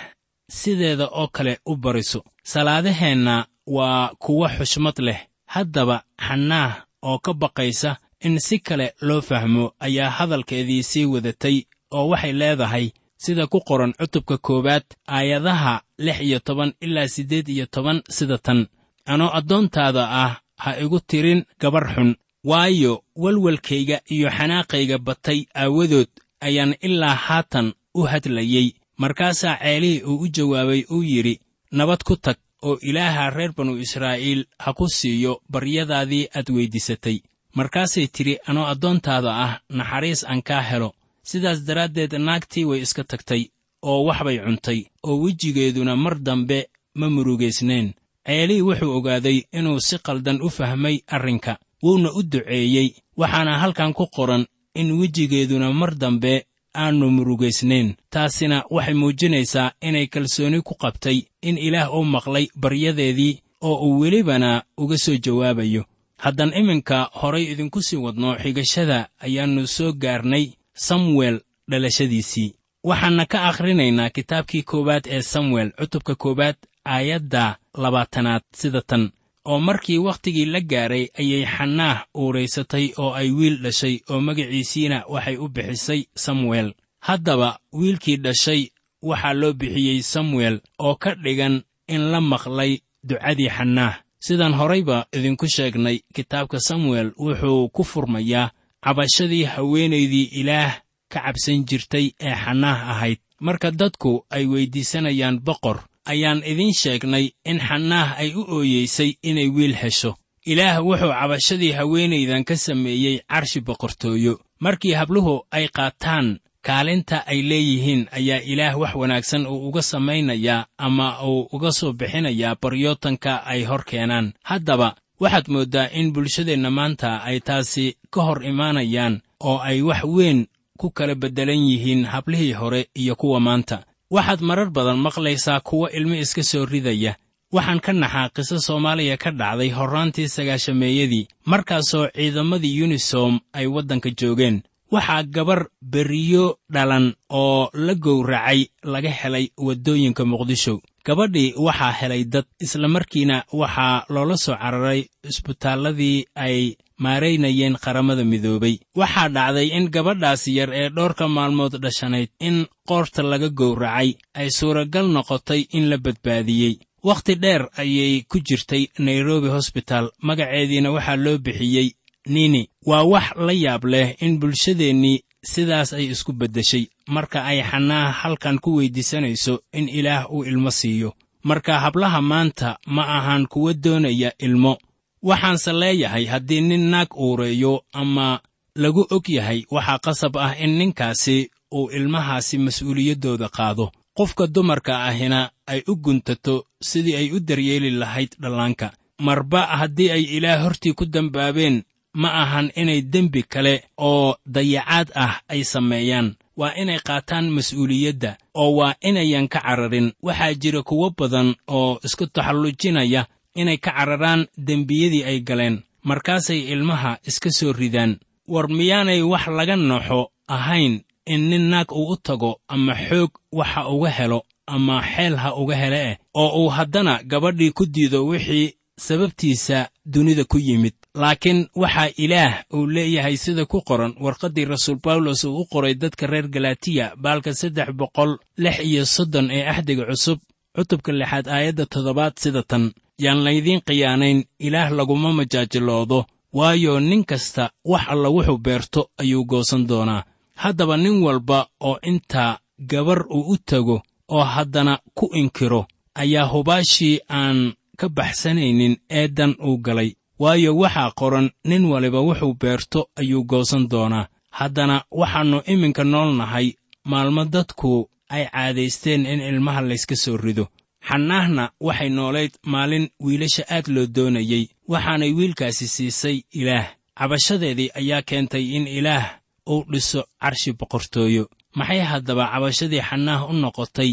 sideeda 0.58 1.06
oo 1.20 1.28
kale 1.28 1.58
u 1.66 1.76
bariso 1.76 2.20
salaadaheenna 2.42 3.46
waa 3.66 4.08
kuwo 4.18 4.48
xushmad 4.48 4.98
leh. 5.06 5.20
Haddaba 5.46 5.96
xanaah 6.26 6.72
oo 7.02 7.18
ka 7.18 7.32
baqaysa 7.34 7.96
in 8.26 8.38
si 8.46 8.56
kale 8.66 8.86
loo 9.08 9.20
fahmo 9.28 9.64
ayaa 9.86 10.10
hadalkeedii 10.18 10.82
sii 10.90 11.04
wadatay 11.12 11.56
oo 11.96 12.08
waxay 12.08 12.32
leedahay 12.40 12.86
sida 13.24 13.46
ku 13.52 13.58
qoran 13.68 13.92
cutubka 14.00 14.36
koowaad 14.46 14.84
aayadaha 15.16 15.74
lix 15.98 16.18
iyo 16.20 16.38
toban 16.46 16.72
ilaa 16.80 17.08
siddeed 17.08 17.48
iyo 17.48 17.66
toban 17.66 18.02
sida 18.16 18.38
tan. 18.38 18.66
Anoo 19.12 19.30
addoontaada 19.38 20.02
ah 20.22 20.32
ha 20.62 20.70
igu 20.80 21.00
tirin 21.00 21.44
gabar 21.60 21.84
xun. 21.94 22.10
Waayo 22.44 22.92
walwalkayga 23.22 24.00
iyo 24.14 24.28
xanaaqayga 24.36 24.98
batay 24.98 25.40
aawadood 25.54 26.08
ayaan 26.40 26.74
ilaa 26.80 27.14
haatan 27.26 27.72
u 27.94 28.02
hadlayey 28.02 28.68
markaasaa 28.96 29.56
ceelihii 29.62 30.02
uu 30.02 30.18
u 30.24 30.28
jawaabay 30.28 30.82
uu 30.90 31.02
yidhi 31.02 31.40
nabad 31.72 32.00
ku 32.04 32.16
tag 32.16 32.36
oo 32.62 32.78
ilaaha 32.88 33.30
reer 33.30 33.52
banu 33.56 33.72
israa'iil 33.84 34.44
ha 34.58 34.72
ku 34.72 34.88
siiyo 34.88 35.40
baryadaadii 35.52 36.28
aad 36.36 36.48
weyddiisatay 36.56 37.18
markaasay 37.54 38.06
tidhi 38.06 38.34
anoo 38.48 38.66
addoontaada 38.72 39.30
ah 39.44 39.52
naxariis 39.78 40.24
aan 40.24 40.42
kaa 40.42 40.62
helo. 40.70 40.90
Sidaas 41.22 41.64
daraaddeed 41.66 42.12
naagtii 42.26 42.64
way 42.64 42.80
iska 42.84 43.04
tagtay 43.04 43.42
oo 43.82 44.04
wax 44.06 44.20
bay 44.24 44.38
cuntay 44.44 44.80
oo 45.02 45.16
wejigeeduna 45.22 45.96
mar 45.96 46.14
dambe 46.26 46.58
ma 46.94 47.06
murugaysnayn 47.10 47.92
ceelii 48.26 48.62
wuxuu 48.62 48.92
ogaaday 48.96 49.38
inuu 49.58 49.80
si 49.80 49.96
qaldan 50.06 50.42
u 50.42 50.48
fahmay 50.50 50.96
arrinka 51.06 51.58
wuuna 51.82 52.12
u 52.12 52.22
duceeyey 52.22 52.88
waxaana 53.16 53.58
halkan 53.58 53.92
ku 53.92 54.06
qoran 54.16 54.46
in 54.74 54.92
wejigeeduna 55.00 55.72
mar 55.72 55.94
dambe 55.94 56.46
aannu 56.74 57.10
murugaysnayn 57.10 57.94
taasina 58.10 58.64
waxay 58.70 58.94
muujinaysaa 58.94 59.72
inay 59.80 60.06
kalsooni 60.06 60.60
ku 60.62 60.74
qabtay 60.74 61.18
in 61.42 61.58
ilaah 61.58 61.94
uu 61.94 62.04
maqlay 62.04 62.46
baryadeedii 62.62 63.38
oo 63.60 63.76
uu 63.86 63.98
welibana 64.00 64.62
uga 64.76 64.98
soo 64.98 65.16
jawaabayo 65.24 65.84
haddaan 66.24 66.52
iminka 66.60 66.98
horay 67.20 67.44
idinku 67.52 67.82
sii 67.82 67.96
wadno 68.04 68.30
xigashada 68.42 68.98
ayaannu 69.24 69.66
soo 69.66 69.92
gaarnay 69.92 70.46
samuel 70.86 71.36
dhalashadiisii. 71.70 72.54
Waxaanna 72.88 73.24
ka 73.26 73.38
akhrinaynaa 73.48 74.10
kitaabkii 74.16 74.62
koowaad 74.62 75.04
ee 75.06 75.22
samuel 75.22 75.70
cutubka 75.78 76.14
koowaad 76.14 76.56
aayadda 76.84 77.56
labaatanaad 77.82 78.42
sida 78.60 78.80
tan. 78.82 79.10
Oo 79.44 79.60
markii 79.60 79.98
wakhtigii 79.98 80.44
la 80.44 80.60
gaaray 80.60 81.06
ayay 81.20 81.44
xanaah 81.56 82.04
uuraysatay 82.16 82.86
oo 82.98 83.12
ay 83.20 83.30
wiil 83.30 83.56
dhashay 83.62 84.00
oo 84.10 84.20
magaciisiina 84.20 85.04
waxay 85.08 85.36
u 85.36 85.48
bixisay 85.48 86.00
samuel. 86.14 86.72
Haddaba 87.00 87.58
wiilkii 87.72 88.16
dhashay 88.16 88.62
waxaa 89.02 89.32
loo 89.40 89.52
bixiyey 89.52 90.02
samuel 90.02 90.60
oo 90.78 90.94
ka 91.02 91.14
dhigan 91.14 91.62
in 91.88 92.02
la 92.12 92.20
maqlay 92.20 92.72
ducadii 93.08 93.48
xanaah 93.56 93.94
sidaan 94.26 94.54
horayba 94.60 94.98
idinku 95.16 95.46
sheegnay 95.54 95.96
kitaabka 96.14 96.58
samuel 96.68 97.08
wuxuu 97.24 97.68
ku 97.74 97.82
furmayaa 97.84 98.50
cabashadii 98.84 99.44
haweenaydii 99.54 100.28
ilaah 100.40 100.72
ka 101.12 101.20
cabsan 101.24 101.64
jirtay 101.68 102.06
ee 102.20 102.34
xanaah 102.44 102.80
ahayd. 102.92 103.18
Marka 103.40 103.70
dadku 103.70 104.12
ay 104.30 104.44
weyddiisanayaan 104.52 105.36
boqor 105.46 105.78
ayaan 106.12 106.40
idiin 106.50 106.74
sheegnay 106.82 107.26
in 107.44 107.58
xanaah 107.68 108.08
ay 108.20 108.30
u 108.34 108.42
ooyeysay 108.56 109.10
inay 109.22 109.48
wiil 109.56 109.74
hesho. 109.82 110.12
Ilaah 110.46 110.80
wuxuu 110.86 111.12
cabashadii 111.20 111.72
haweenaydan 111.78 112.44
ka 112.44 112.56
sameeyey 112.56 113.20
carshi 113.30 113.60
boqortooyo. 113.60 114.34
Markii 114.60 114.92
habluhu 115.00 115.34
ay 115.50 115.68
qaataan 115.76 116.38
kaalinta 116.66 117.16
ay 117.32 117.40
leeyihiin 117.50 118.02
ayaa 118.18 118.40
ilaah 118.52 118.74
wax 118.80 118.92
wanaagsan 119.00 119.46
uu 119.46 119.68
uga 119.68 119.82
samaynayaa 119.82 120.66
ama 120.86 121.06
uu 121.28 121.48
uga 121.52 121.70
soo 121.78 121.92
bixinayaa 121.92 122.56
baryootanka 122.62 123.32
ay 123.52 123.60
hor 123.68 123.82
keenaan. 123.90 124.32
Haddaba 124.50 124.88
waxaad 125.20 125.46
mooddaa 125.54 125.88
in 125.98 126.12
bulshadeenna 126.14 126.70
maanta 126.78 127.10
ay 127.28 127.38
taasi 127.40 127.86
ka 128.12 128.20
hor 128.26 128.38
imaanayaan 128.50 129.14
oo 129.48 129.58
ay 129.68 129.78
wax 129.88 130.02
weyn 130.16 130.40
ku 130.80 130.90
kala 130.90 131.14
beddelan 131.14 131.62
yihiin 131.70 132.02
hablihii 132.12 132.52
hore 132.52 132.88
iyo 132.94 133.14
kuwa 133.16 133.40
maanta. 133.40 133.84
Waxaad 134.10 134.40
marar 134.48 134.70
badan 134.70 134.98
maqlaysaa 135.06 135.60
kuwo 135.60 135.86
ilmo 135.90 136.14
iska 136.14 136.42
soo 136.42 136.64
ridaya. 136.66 137.12
Waxaan 137.52 137.80
ka 137.80 137.92
naxaa 137.92 138.28
qiso 138.34 138.56
soomaaliya 138.66 139.16
ka 139.16 139.30
dhacday 139.30 139.70
horraantii 139.70 140.28
sagaashameeyadii 140.28 141.28
markaasoo 141.46 142.06
ciidamadii 142.16 142.76
yunisom 142.78 143.40
ay 143.52 143.66
waddanka 143.66 144.10
joogeen 144.20 144.62
waxaa 144.92 145.22
gabar 145.34 145.68
beriyo 145.82 146.58
dhalan 146.70 147.14
oo 147.30 147.70
la 147.74 147.94
gowracay 147.94 148.60
laga 148.84 149.10
helay 149.10 149.46
waddooyinka 149.56 150.24
muqdisho. 150.24 150.80
Gabadhii 151.06 151.54
waxaa 151.66 151.92
helay 152.00 152.24
dad 152.24 152.46
islamarkiina 152.60 153.44
waxaa 153.52 154.04
loola 154.08 154.36
soo 154.36 154.56
cararay 154.62 155.00
isbitaalladii 155.28 156.24
ay 156.34 156.76
maaraynayeen 156.98 157.76
qaramada 157.84 158.24
midoobay. 158.24 158.78
Waxaa 158.96 159.28
dhacday 159.28 159.68
in 159.76 159.90
gabadhaasi 159.90 160.50
yar 160.58 160.70
ee 160.72 160.88
dhowrka 160.96 161.28
maalmood 161.28 161.74
dhashanayd 161.82 162.28
in 162.40 162.66
qoorta 162.88 163.22
laga 163.22 163.48
gowracay 163.48 164.14
ay 164.34 164.48
suuragal 164.50 165.06
noqotay 165.16 165.66
in 165.76 165.88
la 165.90 165.96
badbaadiyey. 165.98 166.74
Wakhti 167.04 167.34
dheer 167.36 167.68
ayay 167.76 168.22
ku 168.30 168.38
jirtay 168.40 168.88
nairobi 168.98 169.48
hosbital 169.48 170.08
magaceediina 170.22 170.88
waxaa 170.96 171.16
loo 171.24 171.38
bixiyey 171.38 171.88
nini 172.26 172.68
waa 172.86 173.02
wax 173.02 173.36
la 173.36 173.52
yaab 173.52 173.84
leh 173.84 174.14
in 174.20 174.38
bulshadeennii 174.40 175.20
sidaas 175.42 175.92
ay 175.92 176.06
isku 176.14 176.32
beddeshay. 176.32 176.84
Marka 177.08 177.44
ay 177.44 177.62
xanaa 177.62 178.10
halkan 178.20 178.58
ku 178.58 178.76
weyddiisanayso 178.76 179.60
in 179.72 179.88
ilaah 179.88 180.30
uu 180.32 180.44
ilmo 180.44 180.70
siiyo. 180.70 181.12
Marka 181.44 181.80
hablaha 181.80 182.20
maanta 182.22 182.78
ma 182.86 183.02
ahan 183.18 183.46
kuwa 183.46 183.72
doonaya 183.74 184.32
ilmo. 184.38 184.78
Waxaanse 185.22 185.72
leeyahay 185.72 186.24
haddii 186.26 186.60
nin 186.60 186.90
naag 186.90 187.08
uureeyo 187.16 187.82
ama 187.92 188.40
lagu 188.76 189.06
og 189.10 189.28
yahay 189.28 189.64
waxaa 189.70 189.98
qasab 189.98 190.36
ah 190.36 190.54
in 190.64 190.78
ninkaasi 190.78 191.50
uu 191.72 191.90
ilmahaasi 191.90 192.58
mas'uuliyaddooda 192.58 193.48
qaado. 193.48 193.90
Qofka 194.16 194.46
dumarka 194.46 195.04
ahina 195.04 195.50
ay 195.66 195.82
u 195.88 195.96
guntato 195.96 196.64
sidii 196.80 197.16
ay 197.16 197.32
u 197.32 197.40
daryeeli 197.40 197.90
lahayd 197.90 198.32
dhallaanka. 198.40 198.92
Marba 199.20 199.66
haddii 199.66 200.10
ay 200.10 200.22
ilaah 200.36 200.62
hortii 200.62 200.92
ku 200.94 201.04
dembaabeen 201.06 201.82
ma 202.14 202.28
ahan 202.42 202.70
inay 202.80 203.00
dembi 203.02 203.42
kale 203.52 203.74
oo 203.98 204.36
dayacaad 204.46 205.08
ah 205.14 205.34
ay 205.52 205.62
sameeyaan. 205.64 206.28
Waa 206.56 206.74
inay 206.82 206.98
qaataan 207.06 207.46
mas'uuliyadda 207.50 208.30
oo 208.54 208.70
waa 208.78 208.94
inayan 209.08 209.48
ka 209.48 209.60
cararin. 209.60 210.12
Waxaa 210.22 210.54
jira 210.54 210.82
kuwo 210.82 211.10
badan 211.18 211.54
oo 211.68 211.98
isku 212.06 212.26
taxallujinaya 212.26 213.26
inay 213.60 213.78
ka 213.78 213.90
cararaan 213.96 214.46
dembiyadii 214.66 215.24
ay 215.24 215.38
galeen. 215.48 215.82
Markaasay 216.02 216.60
ilmaha 216.72 217.18
iska 217.26 217.50
soo 217.50 217.72
ridaan. 217.72 218.18
War 218.48 218.68
miyaanay 218.68 219.22
wax 219.22 219.46
laga 219.48 219.76
noxo 219.76 220.30
ahayn 220.48 221.02
in 221.26 221.48
nin 221.50 221.64
naag 221.70 221.88
uu 221.92 222.12
u 222.12 222.16
tago 222.16 222.60
ama 222.68 222.94
xoog 222.94 223.30
waxa 223.52 223.88
uga 223.88 224.10
helo 224.10 224.40
ama 224.66 225.02
xeel 225.02 225.34
ha 225.36 225.54
uga 225.56 225.76
hele 225.76 226.00
eh 226.10 226.16
oo 226.34 226.64
uu 226.64 226.68
haddana 226.76 227.20
gabadhii 227.24 227.72
ku 227.72 227.86
diido 227.86 228.26
wixii 228.26 228.74
sababtiisa 228.96 229.88
dunida 230.06 230.44
ku 230.44 230.58
yimid. 230.58 230.94
Laakiin 231.14 231.68
waxaa 231.74 232.10
ilaah 232.16 232.64
uu 232.74 232.86
leeyahay 232.86 233.36
sida 233.36 233.66
ku 233.66 233.80
qoran 233.82 234.14
warqaddii 234.20 234.64
rasuul 234.64 234.98
bawlos 235.04 235.44
uu 235.44 235.60
u 235.60 235.64
qoray 235.72 235.94
dadka 235.94 236.26
reer 236.26 236.48
galatiya 236.48 237.12
baalka 237.16 237.54
saddex 237.54 237.88
boqol 238.00 238.38
lix 238.58 238.76
iyo 238.88 239.04
soddon 239.06 239.50
ee 239.50 239.64
axdiga 239.72 240.04
cusub 240.10 240.38
cutubka 240.76 241.12
lixaad 241.12 241.46
aayadda 241.48 241.86
toddobaad 241.86 242.34
sida 242.42 242.62
tan. 242.62 242.92
Yaan 243.18 243.44
laydiin 243.46 243.80
khiyaanayn 243.86 244.44
ilaah 244.58 244.90
laguma 244.90 245.32
majaajiloodo 245.32 246.26
waayo 246.52 247.00
nin 247.00 247.24
kasta 247.24 247.70
wax 247.84 248.04
alla 248.12 248.28
wuxuu 248.34 248.58
beerto 248.58 249.00
ayuu 249.18 249.44
goosan 249.44 249.86
doonaa. 249.88 250.24
Haddaba 250.62 250.96
nin 250.96 251.22
walba 251.22 251.66
oo 251.80 251.98
intaa 252.02 252.58
gabar 252.90 253.20
uu 253.30 253.44
u 253.52 253.56
tego 253.58 254.02
oo 254.28 254.44
haddana 254.54 254.98
ku 255.14 255.30
inkiro 255.40 255.86
ayaa 256.14 256.46
hubaashii 256.52 257.20
aan 257.28 257.72
ka 257.98 258.08
baxsanaynin 258.08 258.96
eeddan 259.10 259.52
uu 259.66 259.78
galay. 259.86 260.10
Waayo 260.38 260.70
waxaa 260.76 261.10
qoran 261.20 261.50
nin 261.64 261.84
waliba 261.84 262.20
wuxuu 262.20 262.54
beerto 262.60 263.00
ayuu 263.20 263.44
goosan 263.44 263.88
doonaa. 263.90 264.28
Haddana 264.50 264.96
waxaannu 265.10 265.58
iminka 265.72 266.04
nool 266.04 266.30
nahay 266.40 266.68
maalmo 267.10 267.44
dadku 267.44 268.10
ay 268.34 268.44
caadaysteen 268.52 269.26
in 269.26 269.40
ilmaha 269.40 269.80
layska 269.88 270.16
soo 270.16 270.36
rido. 270.36 270.64
Xannaahna 271.08 271.64
waxay 271.80 272.08
noolayd 272.10 272.52
maalin 272.72 273.06
wiilasha 273.24 273.62
aad 273.76 273.86
loo 273.94 274.06
doonayey 274.16 274.64
waxaanay 274.88 275.32
wiilkaasi 275.38 275.86
siisay 275.88 276.36
ilaah. 276.60 276.86
Cabashadeedii 277.18 277.90
ayaa 277.94 278.22
keentay 278.22 278.64
in 278.76 278.86
ilaah 278.98 279.26
uu 279.68 279.84
dhiso 279.92 280.20
carshi 280.42 280.72
boqortooyo. 280.72 281.44
Maxay 281.76 282.00
haddaba 282.10 282.44
cabashadii 282.52 283.02
xannaah 283.08 283.40
u 283.50 283.52
noqotay 283.52 284.12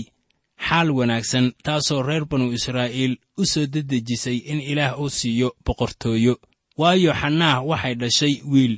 xaal 0.67 0.89
wanaagsan 0.97 1.45
taasoo 1.65 2.01
reer 2.03 2.25
banu 2.25 2.51
israa'iil 2.57 3.13
u 3.37 3.45
soo 3.45 3.65
dedejisay 3.73 4.37
in 4.51 4.59
ilaah 4.71 4.99
uu 5.01 5.09
siiyo 5.09 5.49
boqortooyo. 5.65 6.33
Waayo 6.77 7.11
xannaah 7.21 7.57
waxay 7.69 7.95
dhashay 8.01 8.33
wiil 8.51 8.75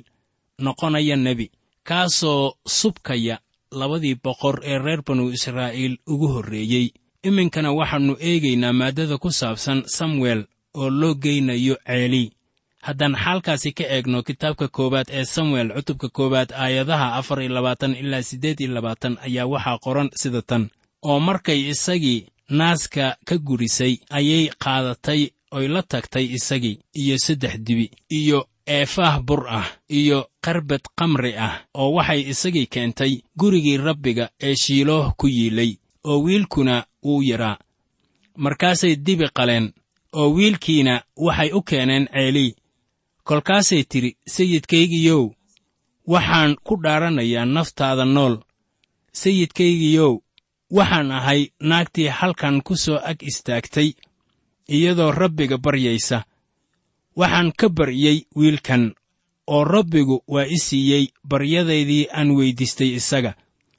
noqonaya 0.65 1.15
nebi 1.25 1.45
kaasoo 1.89 2.53
subkaya 2.79 3.35
labadii 3.79 4.15
boqor 4.23 4.55
ee 4.71 4.77
reer 4.85 5.01
banu 5.07 5.29
israa'iil 5.37 5.97
ugu 6.07 6.27
horreeyey. 6.33 6.87
Iminkana 7.27 7.69
waxaannu 7.79 8.13
eegaynaa 8.29 8.73
maaddada 8.79 9.17
ku 9.17 9.29
saabsan 9.31 9.79
samuel 9.97 10.41
oo 10.81 10.89
loo 10.89 11.13
geynayo 11.23 11.75
ceeli. 11.87 12.31
Haddaan 12.87 13.15
xaalkaasi 13.23 13.69
ka 13.77 13.83
eegno 13.95 14.23
kitaabka 14.27 14.67
koowaad 14.67 15.07
ee 15.17 15.25
samuel 15.25 15.69
cutubka 15.75 16.07
koowaad 16.17 16.49
aayadaha 16.63 17.07
afar 17.19 17.39
iyo 17.41 17.51
labaatan 17.57 17.93
ilaa 18.01 18.21
siddeed 18.29 18.59
iyo 18.59 18.71
labaatan 18.73 19.17
ayaa 19.25 19.45
waxaa 19.53 19.77
qoran 19.85 20.09
sida 20.21 20.41
tan 20.41 20.63
oo 21.09 21.19
markay 21.19 21.59
isagii 21.73 22.19
naaska 22.49 23.05
ka 23.27 23.35
gurisay 23.37 23.93
ayay 24.17 24.45
qaadatay 24.63 25.21
oy 25.57 25.67
la 25.67 25.81
tagtay 25.91 26.25
isagii 26.37 26.79
iyo 27.01 27.15
saddex 27.25 27.55
dibi 27.65 27.91
iyo 28.19 28.39
eefaah 28.75 29.15
bur 29.27 29.41
ah 29.59 29.67
iyo 29.99 30.19
qarbad 30.45 30.81
kamri 30.97 31.33
ah 31.47 31.55
oo 31.79 31.89
waxay 31.97 32.21
isagii 32.31 32.65
keentay 32.73 33.13
gurigii 33.39 33.77
rabbiga 33.77 34.25
ee 34.47 34.55
shiilooh 34.55 35.07
ku 35.19 35.27
yiilay 35.27 35.71
oo 36.09 36.19
wiilkuna 36.25 36.85
wuu 37.03 37.21
yaraa. 37.23 37.57
Markaasay 38.43 38.95
dibi 38.95 39.27
qaleen 39.37 39.73
oo 40.19 40.29
wiilkiina 40.35 41.03
waxay 41.25 41.49
u 41.57 41.61
keeneen 41.61 42.05
ceelii 42.13 42.55
kolkaasay 43.23 43.83
tidhi 43.83 44.11
sayidkaygiyow 44.35 45.23
waxaan 46.07 46.55
ku 46.63 46.73
dhaaranayaa 46.83 47.45
naftaada 47.45 48.05
nool. 48.05 48.35
Sayidkaygiyow 49.11 50.13
waxaan 50.77 51.11
ahay 51.17 51.41
naagtii 51.69 52.09
halkan 52.19 52.61
ku 52.65 52.73
soo 52.83 52.99
ag 53.09 53.19
istaagtay 53.29 53.89
iyadoo 54.75 55.11
rabbiga 55.11 55.57
baryaysa. 55.65 56.17
Waxaan 57.19 57.49
ka 57.59 57.67
baryey 57.77 58.17
wiilkan 58.35 58.83
oo 59.53 59.63
rabbigu 59.63 60.23
waa 60.33 60.45
i 60.49 60.57
siiyey 60.67 61.05
baryadaydii 61.29 62.07
aan 62.17 62.29
weyddiistay 62.37 62.91
isaga. 62.99 63.31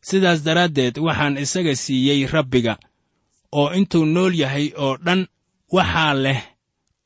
Sidaas 0.09 0.41
daraaddeed 0.47 0.97
waxaan 1.07 1.39
isaga 1.45 1.75
siiyey 1.85 2.21
rabbiga 2.35 2.75
oo 3.53 3.69
intuu 3.79 4.05
nool 4.15 4.35
yahay 4.43 4.67
oo 4.85 4.97
dhan 5.05 5.27
waxaa 5.73 6.15
leh 6.25 6.41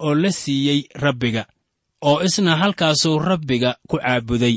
oo 0.05 0.15
la 0.23 0.31
siiyey 0.43 0.81
rabbiga 1.05 1.43
oo 2.09 2.19
isna 2.27 2.57
halkaasuu 2.61 3.19
rabbiga 3.19 3.71
ku 3.89 3.97
caabuday. 3.99 4.57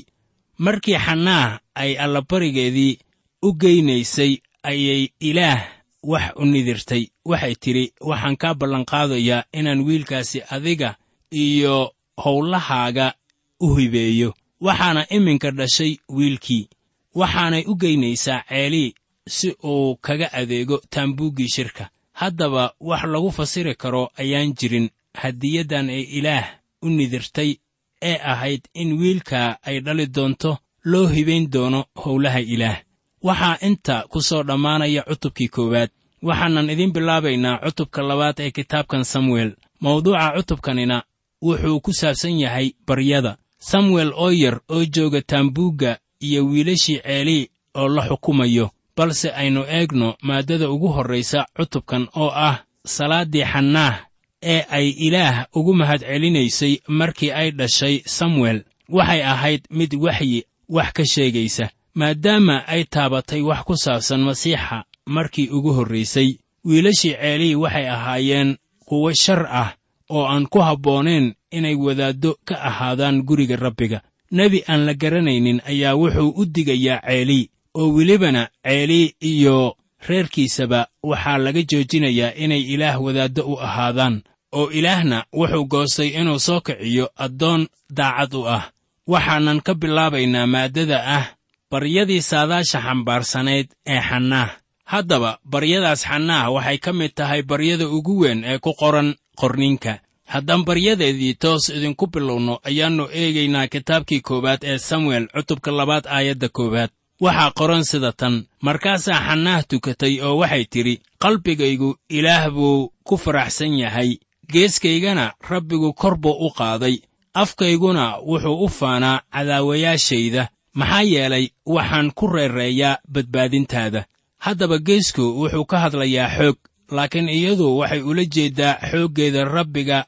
Markii 0.65 0.97
xannaah 1.05 1.59
ay 1.75 1.91
allabarigeedii 2.03 2.99
u 3.41 3.53
geynaysay 3.61 4.33
ayay 4.63 5.09
ilaah 5.19 5.61
wax 6.03 6.33
u 6.35 6.45
nidirtay. 6.45 7.03
Waxay 7.25 7.55
tidhi 7.55 7.93
waxaan 8.09 8.37
kaa 8.37 8.53
ballanqaadayaa 8.53 9.43
inaan 9.53 9.81
wiilkaasi 9.87 10.41
adiga 10.49 10.95
iyo 11.31 11.93
howlahaaga 12.23 13.13
u 13.59 13.75
hibeeyo. 13.75 14.33
Waxaana 14.61 15.05
iminka 15.09 15.51
dhashay 15.51 15.97
wiilkii. 16.09 16.69
Waxaanay 17.15 17.63
u 17.67 17.75
geynaysaa 17.75 18.43
ceelii 18.49 18.93
si 19.27 19.55
uu 19.63 19.95
kaga 19.95 20.33
adeego 20.33 20.81
taambuuggii 20.89 21.47
shirka. 21.55 21.89
Haddaba 22.13 22.73
wax 22.79 23.03
lagu 23.03 23.31
fasiri 23.31 23.75
karo 23.75 24.09
ayaan 24.17 24.53
jirin. 24.53 24.89
Hadiyaddan 25.13 25.89
ee 25.89 26.01
ilaah 26.01 26.45
u 26.81 26.89
nidirtay 26.89 27.55
ee 28.01 28.17
ahayd 28.31 28.61
in 28.73 28.93
wiilkaa 28.99 29.57
ay 29.63 29.79
dhali 29.79 30.05
doonto 30.07 30.57
loo 30.83 31.07
hibayn 31.07 31.49
doono 31.51 31.85
howlaha 31.95 32.39
ilaah 32.39 32.77
waxaa 33.23 33.57
inta 33.67 34.05
ku 34.09 34.21
soo 34.21 34.43
dhammaanaya 34.43 35.01
cutubkii 35.09 35.47
koowaad. 35.47 35.89
Waxaanan 36.23 36.69
idiin 36.69 36.93
bilaabaynaa 36.93 37.57
cutubka 37.65 38.01
labaad 38.01 38.39
ee 38.39 38.51
kitaabkan 38.51 39.03
samuel. 39.05 39.51
Mawduuca 39.79 40.31
cutubkanina 40.37 41.03
wuxuu 41.41 41.79
ku 41.81 41.93
saabsan 41.93 42.39
yahay 42.39 42.71
baryada. 42.87 43.37
Samuel 43.59 44.11
oo 44.15 44.31
yar 44.31 44.61
oo 44.69 44.85
jooga 44.95 45.21
taambuugga 45.21 45.97
iyo 46.19 46.45
wiilashii 46.45 46.99
ceelii 46.99 47.49
oo 47.75 47.87
la 47.89 48.07
xukumayo. 48.07 48.69
Balse 48.97 49.29
aynu 49.31 49.63
eegno 49.67 50.15
maaddada 50.21 50.69
ugu 50.69 50.87
horraysa 50.87 51.45
cutubkan 51.57 52.07
oo 52.15 52.29
ah 52.35 52.63
salaaddii 52.85 53.43
xannaah 53.45 54.05
ee 54.43 54.65
ay 54.69 54.89
ilaah 54.89 55.45
ugu 55.55 55.73
mahadcelinaysay 55.73 56.77
markii 56.87 57.31
ay 57.31 57.51
dhashay 57.51 58.01
samuel. 58.05 58.63
Waxay 58.89 59.23
ahayd 59.23 59.61
mid 59.69 59.93
waxyi 59.93 60.43
wax 60.69 60.91
ka 60.93 61.05
sheegaysa 61.05 61.69
maadaama 61.93 62.67
ay 62.67 62.83
taabatay 62.83 63.41
wax 63.41 63.61
ku 63.67 63.75
saabsan 63.77 64.21
masiixa 64.23 64.83
markii 65.05 65.49
ugu 65.49 65.73
horraysay 65.73 66.29
wiilashii 66.65 67.13
ceelii 67.21 67.55
waxay 67.55 67.87
ahaayeen 67.89 68.57
kuwo 68.85 69.13
shar 69.13 69.47
ah 69.51 69.69
oo 70.09 70.25
aan 70.27 70.47
ku 70.47 70.59
habboonayn 70.59 71.33
inay 71.51 71.75
wadaaddo 71.75 72.37
ka 72.45 72.55
ahaadaan 72.61 73.21
guriga 73.23 73.55
rabbiga. 73.55 74.01
Nebi 74.31 74.63
aan 74.67 74.85
la 74.85 74.93
garanaynin 74.93 75.61
ayaa 75.65 75.95
wuxuu 75.95 76.29
u 76.35 76.45
digayaa 76.45 77.01
ceelii 77.07 77.49
oo 77.75 77.93
welibana 77.93 78.47
ceelii 78.63 79.15
iyo 79.21 79.75
reerkiisaba 80.07 80.87
waxaa 81.03 81.37
laga 81.37 81.61
joojinayaa 81.63 82.33
inay 82.35 82.61
ilaah 82.61 83.03
wadaaddo 83.03 83.41
u 83.51 83.59
ahaadaan 83.59 84.21
oo 84.51 84.69
ilaahna 84.71 85.25
wuxuu 85.33 85.65
goostay 85.65 86.07
inuu 86.07 86.39
soo 86.39 86.61
kiciyo 86.61 87.09
addoon 87.15 87.67
daacad 87.89 88.33
u 88.33 88.47
ah. 88.47 88.71
Waxaanan 89.07 89.61
ka 89.61 89.73
bilaabaynaa 89.73 90.47
maaddada 90.47 90.97
ah 91.17 91.25
baryadii 91.71 92.21
saadaasha 92.21 92.79
xambaarsanayd 92.81 93.67
ee 93.87 94.01
xannaah. 94.09 94.49
Haddaba 94.91 95.31
baryadaas 95.53 96.01
xannaah 96.09 96.51
waxay 96.55 96.77
ka 96.77 96.91
mid 96.93 97.11
tahay 97.15 97.41
baryada 97.43 97.87
ugu 97.87 98.13
weyn 98.21 98.43
ee 98.43 98.59
ku 98.59 98.71
qoran 98.81 99.15
qorninka 99.41 99.93
haddaan 100.33 100.65
baryadeedii 100.67 101.33
toos 101.43 101.69
idinku 101.69 102.07
bilowno 102.13 102.59
ayaannu 102.69 103.05
eegaynaa 103.21 103.67
kitaabkii 103.73 104.21
koowaad 104.27 104.61
ee 104.63 104.77
samuel 104.77 105.25
cutubka 105.35 105.71
labaad 105.71 106.05
aayadda 106.07 106.49
koowaad. 106.49 106.91
Waxaa 107.23 107.51
qoran 107.59 107.83
sida 107.91 108.11
tan 108.11 108.35
markaasaa 108.61 109.19
xannaah 109.27 109.61
tukatay 109.69 110.13
oo 110.21 110.37
waxay 110.41 110.65
tidhi 110.73 110.95
qalbigaygu 111.23 111.89
ilaah 112.17 112.49
buu 112.55 112.91
ku 113.07 113.15
faraxsan 113.17 113.73
yahay 113.83 114.09
geeskaygana 114.51 115.25
rabbigu 115.49 115.93
kor 115.93 116.15
buu 116.23 116.35
u 116.47 116.49
qaaday 116.59 116.95
afkayguna 117.33 118.05
wuxuu 118.29 118.57
u 118.65 118.69
faanaa 118.79 119.21
cadaawayaashayda 119.33 120.43
maxaa 120.73 121.01
yeelay 121.03 121.45
waxaan 121.65 122.11
ku 122.15 122.27
reereeyaa 122.27 122.97
badbaadintaada. 123.13 124.05
Haddaba 124.37 124.77
geesku 124.79 125.21
wuxuu 125.21 125.65
ka 125.65 125.79
hadlayaa 125.79 126.29
xoog 126.37 126.57
laakiin 126.91 127.29
iyadu 127.29 127.77
waxay 127.77 128.01
ula 128.01 128.25
jeeddaa 128.25 128.79
xooggeeda 128.91 129.43
rabbiga 129.45 130.05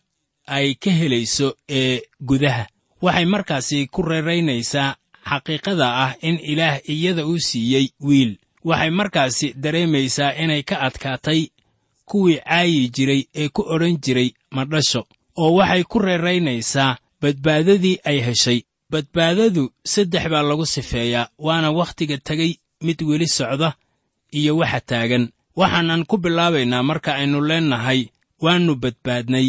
ay 0.48 0.74
ka 0.76 0.92
helayso 0.92 1.56
ee 1.70 2.02
gudaha. 2.22 2.66
Waxay 3.02 3.26
markaasi 3.26 3.88
ku 3.88 4.02
reeraynaysaa 4.02 4.96
xaqiiqada 5.30 5.88
ah 6.04 6.16
in 6.22 6.40
ilaah 6.52 6.80
iyada 6.90 7.26
uu 7.28 7.40
siiyey 7.40 7.88
wiil. 8.00 8.38
Waxay 8.64 8.90
markaasi 8.90 9.54
dareemaysaa 9.64 10.32
inay 10.44 10.64
ka 10.64 10.76
adkaatay 10.88 11.42
kuwii 12.06 12.40
caayi 12.40 12.90
jiray 12.90 13.22
ee 13.36 13.50
ku 13.50 13.62
odhan 13.74 13.98
jiray 14.04 14.30
madhasho 14.52 15.02
oo 15.38 15.54
waxay 15.60 15.84
ku 15.84 16.00
reeraynaysaa 16.00 16.98
badbaadadii 17.22 17.98
ay 18.04 18.20
heshay 18.28 18.60
badbaadadu 18.94 19.64
saddex 19.94 20.24
baa 20.34 20.44
lagu 20.50 20.66
sifeeyaa 20.76 21.30
waana 21.46 21.70
wakhtiga 21.80 22.18
tegey 22.28 22.52
mid 22.86 23.00
weli 23.10 23.28
socda 23.38 23.70
iyo 24.40 24.52
waxa 24.62 24.80
taagan. 24.90 25.26
Waxaanan 25.60 26.02
ku 26.10 26.16
bilaabaynaa 26.24 26.84
marka 26.90 27.12
aynu 27.20 27.38
leennahay 27.50 28.00
waannu 28.44 28.74
badbaadnay. 28.84 29.48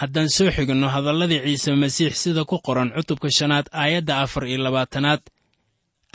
Haddaan 0.00 0.28
soo 0.36 0.50
xiginno 0.56 0.88
hadalladii 0.94 1.40
ciise 1.46 1.70
masiix 1.82 2.14
sida 2.22 2.42
ku 2.50 2.56
qoran 2.66 2.90
cutubka 2.96 3.28
shanaad 3.38 3.66
aayadda 3.82 4.14
afar 4.24 4.44
iyo 4.50 4.58
labaatanaad 4.66 5.22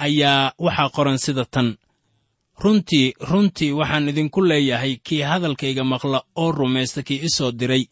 ayaa 0.06 0.54
waxaa 0.66 0.90
qoran 0.96 1.18
sida 1.26 1.46
tan. 1.54 1.70
Runtii 2.64 3.08
runtii 3.30 3.72
waxaan 3.80 4.10
idinku 4.12 4.40
leeyahay 4.50 4.94
kii 5.06 5.22
hadalkayga 5.30 5.84
maqla 5.92 6.20
oo 6.42 6.52
rumaysta 6.60 7.02
kii 7.08 7.20
i 7.28 7.30
soo 7.38 7.52
diray. 7.60 7.84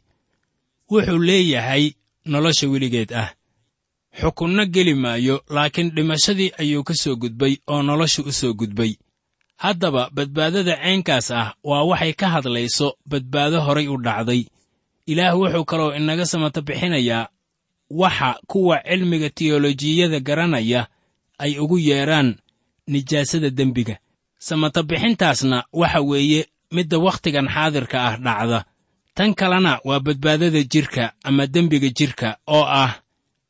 Wuxuu 0.92 1.20
leeyahay 1.30 1.84
nolosha 2.32 2.66
weligeed 2.74 3.12
ah 3.22 3.30
xukunno 4.20 4.66
geli 4.66 4.94
maayo 4.96 5.44
laakiin 5.50 5.92
dhimashadii 5.96 6.52
ayuu 6.58 6.84
ka 6.84 6.94
soo 6.94 7.16
gudbay 7.16 7.58
oo 7.68 7.82
nolosha 7.82 8.22
u 8.24 8.32
soo 8.32 8.54
gudbay. 8.54 8.96
Haddaba 9.58 10.10
badbaadada 10.16 10.76
caynkaas 10.76 11.32
ah 11.32 11.54
waa 11.64 11.84
waxay 11.84 12.14
ka 12.14 12.28
hadlayso 12.34 12.96
badbaado 13.06 13.62
horay 13.62 13.88
u 13.88 13.98
dhacday. 13.98 14.46
Ilaah 15.06 15.36
wuxuu 15.40 15.66
kaloo 15.66 15.94
inaga 15.96 16.26
samata 16.26 16.62
bixinayaa 16.62 17.28
waxa 17.90 18.40
kuwa 18.48 18.82
cilmiga 18.88 19.30
tiyolojiyada 19.30 20.20
garanaya 20.20 20.88
ay 21.38 21.60
ugu 21.60 21.78
yeedhaan 21.80 22.36
nijaasada 22.88 23.50
dembiga. 23.50 23.98
Samata 24.40 24.84
bixintaasna 24.84 25.64
waxa 25.74 26.02
weeye 26.02 26.48
midda 26.72 26.98
wakhtigan 26.98 27.48
xaadirka 27.50 27.98
ah 28.08 28.18
dhacda. 28.18 28.66
Tan 29.16 29.34
kalena 29.34 29.80
waa 29.84 30.00
badbaadada 30.00 30.64
jidhka 30.64 31.14
ama 31.24 31.48
dembiga 31.48 31.90
jidhka 31.90 32.38
oo 32.48 32.64
ah 32.64 33.02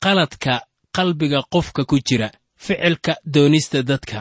qaladka 0.04 0.54
qalbiga 0.96 1.40
qofka 1.52 1.82
ku 1.90 1.96
jira 2.06 2.28
ficilka 2.64 3.12
doonista 3.24 3.82
dadka. 3.82 4.18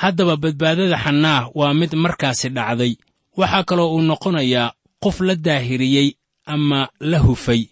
Haddaba 0.00 0.34
badbaadada 0.42 0.96
xannaah 1.04 1.50
waa 1.58 1.74
mid 1.80 1.92
markaasi 2.04 2.48
dhacday. 2.56 2.92
Waxaa 3.38 3.64
kaloo 3.68 3.90
uu 3.94 4.02
noqonayaa 4.10 4.72
qof 5.04 5.16
la 5.26 5.34
daahiriyey 5.46 6.08
ama 6.46 6.88
la 7.00 7.18
hufay. 7.18 7.62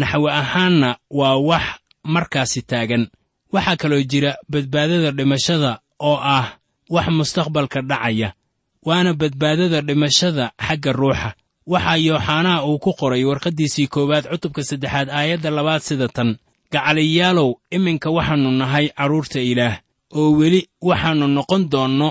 Naxwe 0.00 0.30
ahaanna 0.40 0.90
waa 1.10 1.36
wax 1.48 1.62
markaasi 2.04 2.60
taagan. 2.70 3.04
Waxaa 3.52 3.76
kaloo 3.76 4.02
jira 4.10 4.32
badbaadada 4.52 5.10
dhimashada 5.18 5.80
oo 6.08 6.16
ah 6.36 6.46
wax 6.94 7.06
mustaqbalka 7.16 7.80
dhacaya 7.90 8.28
waana 8.86 9.12
badbaadada 9.20 9.80
dhimashada 9.88 10.44
xagga 10.66 10.92
ruuxa. 10.92 11.30
Waxaa 11.66 11.96
yooxanaa 12.06 12.64
uu 12.68 12.78
ku 12.78 12.92
qoray 13.00 13.24
warqaddiisii 13.24 13.86
koowaad 13.94 14.24
cutubka 14.30 14.62
saddexaad 14.68 15.08
aayadda 15.10 15.50
labaad 15.50 15.80
sida 15.88 16.08
tan 16.08 16.30
gacaliyaalow 16.72 17.50
iminka 17.70 18.08
waxaannu 18.16 18.50
nahay 18.60 18.86
carruurta 18.88 19.40
ilaah 19.40 19.76
oo 20.18 20.30
weli 20.38 20.60
waxaannu 20.88 21.26
noqon 21.36 21.62
doonno 21.72 22.08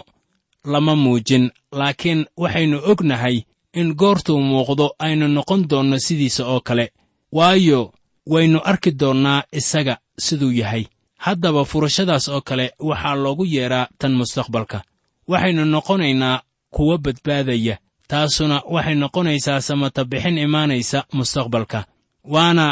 lama 0.66 0.94
muujin 1.04 1.46
laakiin 1.80 2.26
waxaynu 2.38 2.78
ognahay 2.92 3.38
in 3.80 3.94
goortuu 4.02 4.40
muuqdo 4.50 4.86
aynu 5.00 5.28
noqon 5.28 5.62
doonno 5.70 5.98
sidiisa 6.06 6.44
oo 6.54 6.62
kale. 6.68 6.86
Waayo 7.32 7.94
waynu 8.32 8.60
arki 8.64 8.92
doonnaa 8.92 9.44
isaga 9.60 9.98
siduu 10.26 10.52
yahay. 10.52 10.84
Haddaba 11.18 11.66
furashadaas 11.66 12.26
oo 12.30 12.42
kale 12.42 12.66
waxaa 12.80 13.16
loogu 13.24 13.46
yeedhaa 13.46 13.88
tan 14.00 14.14
mustaqbalka. 14.20 14.82
Waxaynu 15.28 15.66
noqonaynaa 15.66 16.42
kuwa 16.74 16.98
badbaadaya 16.98 17.76
taasuna 18.08 18.62
waxay 18.74 18.96
noqonaysaa 18.96 19.62
samata 19.68 20.02
bixin 20.06 20.38
imaanaysa 20.38 21.00
mustaqbalka. 21.14 21.80
Waana 22.24 22.66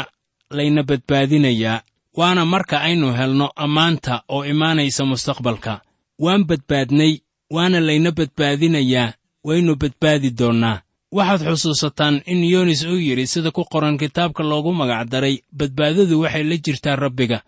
layna 0.56 0.82
badbaadinayaa 0.82 1.82
waana 2.18 2.44
marka 2.52 2.76
aynu 2.86 3.08
helno 3.18 3.46
ammaanta 3.64 4.22
oo 4.28 4.44
imaanaysa 4.44 5.02
mustaqbalka. 5.10 5.80
Waan 6.24 6.44
badbaadnay 6.50 7.12
waana 7.50 7.80
layna 7.80 8.10
badbaadinayaa 8.18 9.12
waynu 9.44 9.72
badbaadi 9.82 10.30
doonnaa 10.38 10.76
waxaad 11.12 11.42
xusuusataan 11.50 12.14
in 12.32 12.44
yoonis 12.52 12.82
uu 12.84 12.98
yidhi 13.06 13.26
sida 13.26 13.50
ku 13.50 13.64
qoran 13.72 13.96
kitaabka 13.98 14.42
loogu 14.50 14.72
magacdaray 14.80 15.34
badbaadadu 15.58 16.20
waxay 16.20 16.44
la 16.50 16.56
jirtaa 16.64 16.96
rabbiga. 16.96 17.38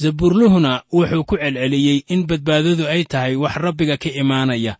Zabuurluhuna 0.00 0.82
wuxuu 0.92 1.24
ku 1.28 1.36
celceliyey 1.36 1.98
in 2.08 2.20
badbaadadu 2.26 2.84
ay 2.88 3.04
tahay 3.04 3.36
wax 3.36 3.54
rabbiga 3.56 3.96
ka 3.96 4.08
imaanaya. 4.22 4.76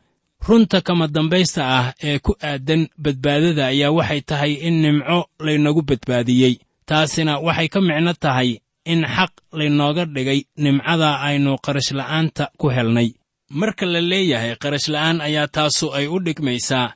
Runta 0.48 0.80
kama 0.80 1.06
dambaysta 1.08 1.62
ah 1.78 1.92
ee 2.02 2.18
ku 2.18 2.32
aadan 2.42 2.88
badbaadada 2.98 3.66
ayaa 3.66 3.90
waxay 3.98 4.20
tahay 4.20 4.52
in 4.66 4.74
nimco 4.82 5.18
laynagu 5.44 5.82
badbaadiyey 5.82 6.54
taasina 6.88 7.32
waxay 7.46 7.68
ka 7.68 7.80
micno 7.80 8.12
tahay 8.24 8.50
in 8.92 9.00
xaq 9.16 9.32
laynooga 9.58 10.04
dhigay 10.14 10.40
nimcada 10.64 11.10
aynu 11.26 11.52
qarashla'aanta 11.64 12.44
ku 12.60 12.66
helnay. 12.76 13.08
Marka 13.60 13.86
la 13.86 14.00
leeyahay 14.10 14.56
qarashla'aan 14.62 15.20
ayaa 15.26 15.48
taasu 15.56 15.86
ay 15.98 16.06
u 16.06 16.16
dhigmaysaa 16.26 16.94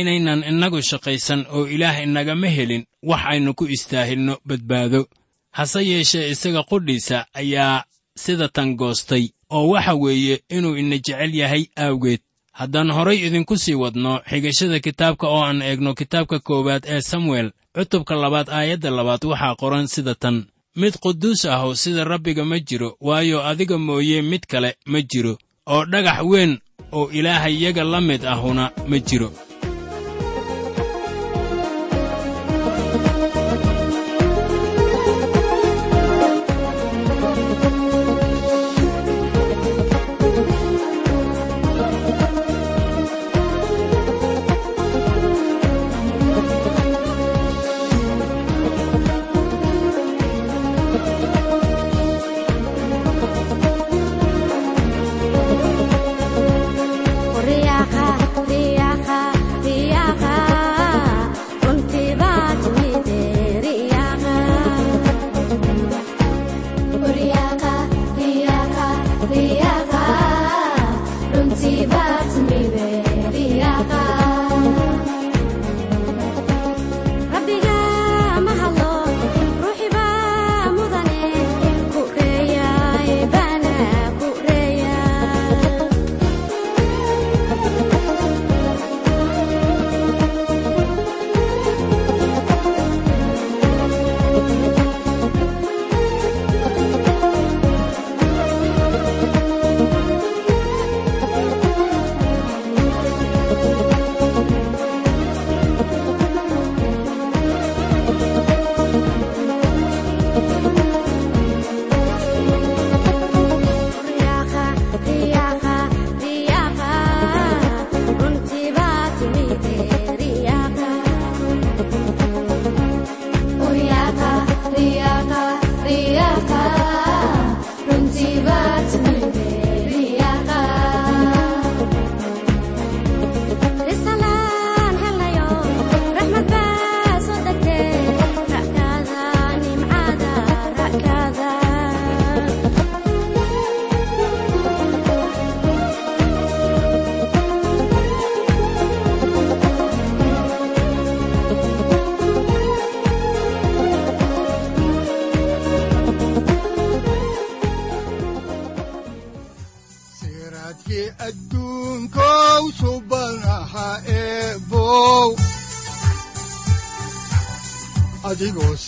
inaynan 0.00 0.40
innagu 0.50 0.80
shaqaysan 0.90 1.40
oo 1.56 1.66
ilaah 1.74 2.02
inagama 2.06 2.48
helin 2.56 2.84
wax 3.10 3.22
aynu 3.32 3.50
ku 3.58 3.64
istaahilno 3.76 4.34
badbaado. 4.48 5.00
Hase 5.56 5.80
yeeshee 5.90 6.30
isaga 6.32 6.62
qudhiisa 6.70 7.18
ayaa 7.40 7.84
sida 8.22 8.48
tan 8.48 8.70
goostay 8.80 9.24
oo 9.50 9.68
waxa 9.72 9.94
weeye 10.02 10.36
inuu 10.56 10.76
ina 10.76 10.96
jecel 10.96 11.32
yahay 11.40 11.64
aawgeed 11.84 12.20
haddaan 12.58 12.90
horay 12.96 13.18
idinku 13.26 13.56
sii 13.56 13.74
wadno 13.82 14.12
xigashada 14.30 14.78
kitaabka 14.80 15.26
oo 15.34 15.42
aan 15.48 15.62
eegno 15.62 15.90
kitaabka 16.00 16.38
koowaad 16.46 16.84
ee 16.94 17.00
samuel 17.00 17.48
cutubka 17.74 18.14
labaad 18.14 18.48
aayadda 18.50 18.90
labaad 18.90 19.24
waxaa 19.24 19.54
qoran 19.60 19.86
sida 19.86 20.14
tan. 20.14 20.44
Mid 20.76 20.94
quduus 21.02 21.44
ahu 21.44 21.74
sida 21.76 22.04
rabbiga 22.04 22.44
ma 22.44 22.58
jiro 22.68 22.96
waayo 23.00 23.38
adiga 23.50 23.76
mooye 23.78 24.22
mid 24.22 24.42
kale 24.46 24.70
ma 24.86 25.00
jiro. 25.10 25.38
Oo 25.66 25.84
dhagax 25.84 26.18
weyn 26.30 26.52
oo 26.92 27.10
ilaahayaga 27.18 27.84
la 27.84 28.00
mid 28.00 28.24
ahuna 28.24 28.64
ma 28.88 28.98
jiro 28.98 29.28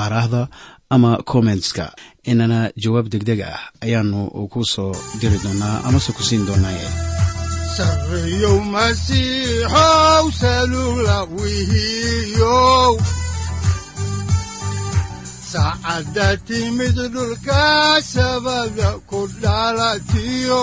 aaraahda 0.00 0.42
ama 0.94 1.10
kommentska 1.30 1.84
inana 2.30 2.58
jawaab 2.82 3.06
degdeg 3.12 3.40
ah 3.52 3.60
ayaanu 3.84 4.20
ku 4.52 4.60
soo 4.72 4.92
diri 5.20 5.38
doonaa 5.44 5.76
amase 5.88 6.10
ku 6.16 6.22
siin 6.28 6.42
doonaaye 6.48 6.88
saacadda 15.52 16.28
timid 16.46 16.96
dhulka 17.14 17.64
sabada 18.14 18.90
ku 19.10 19.20
dhalatiyo 19.42 20.62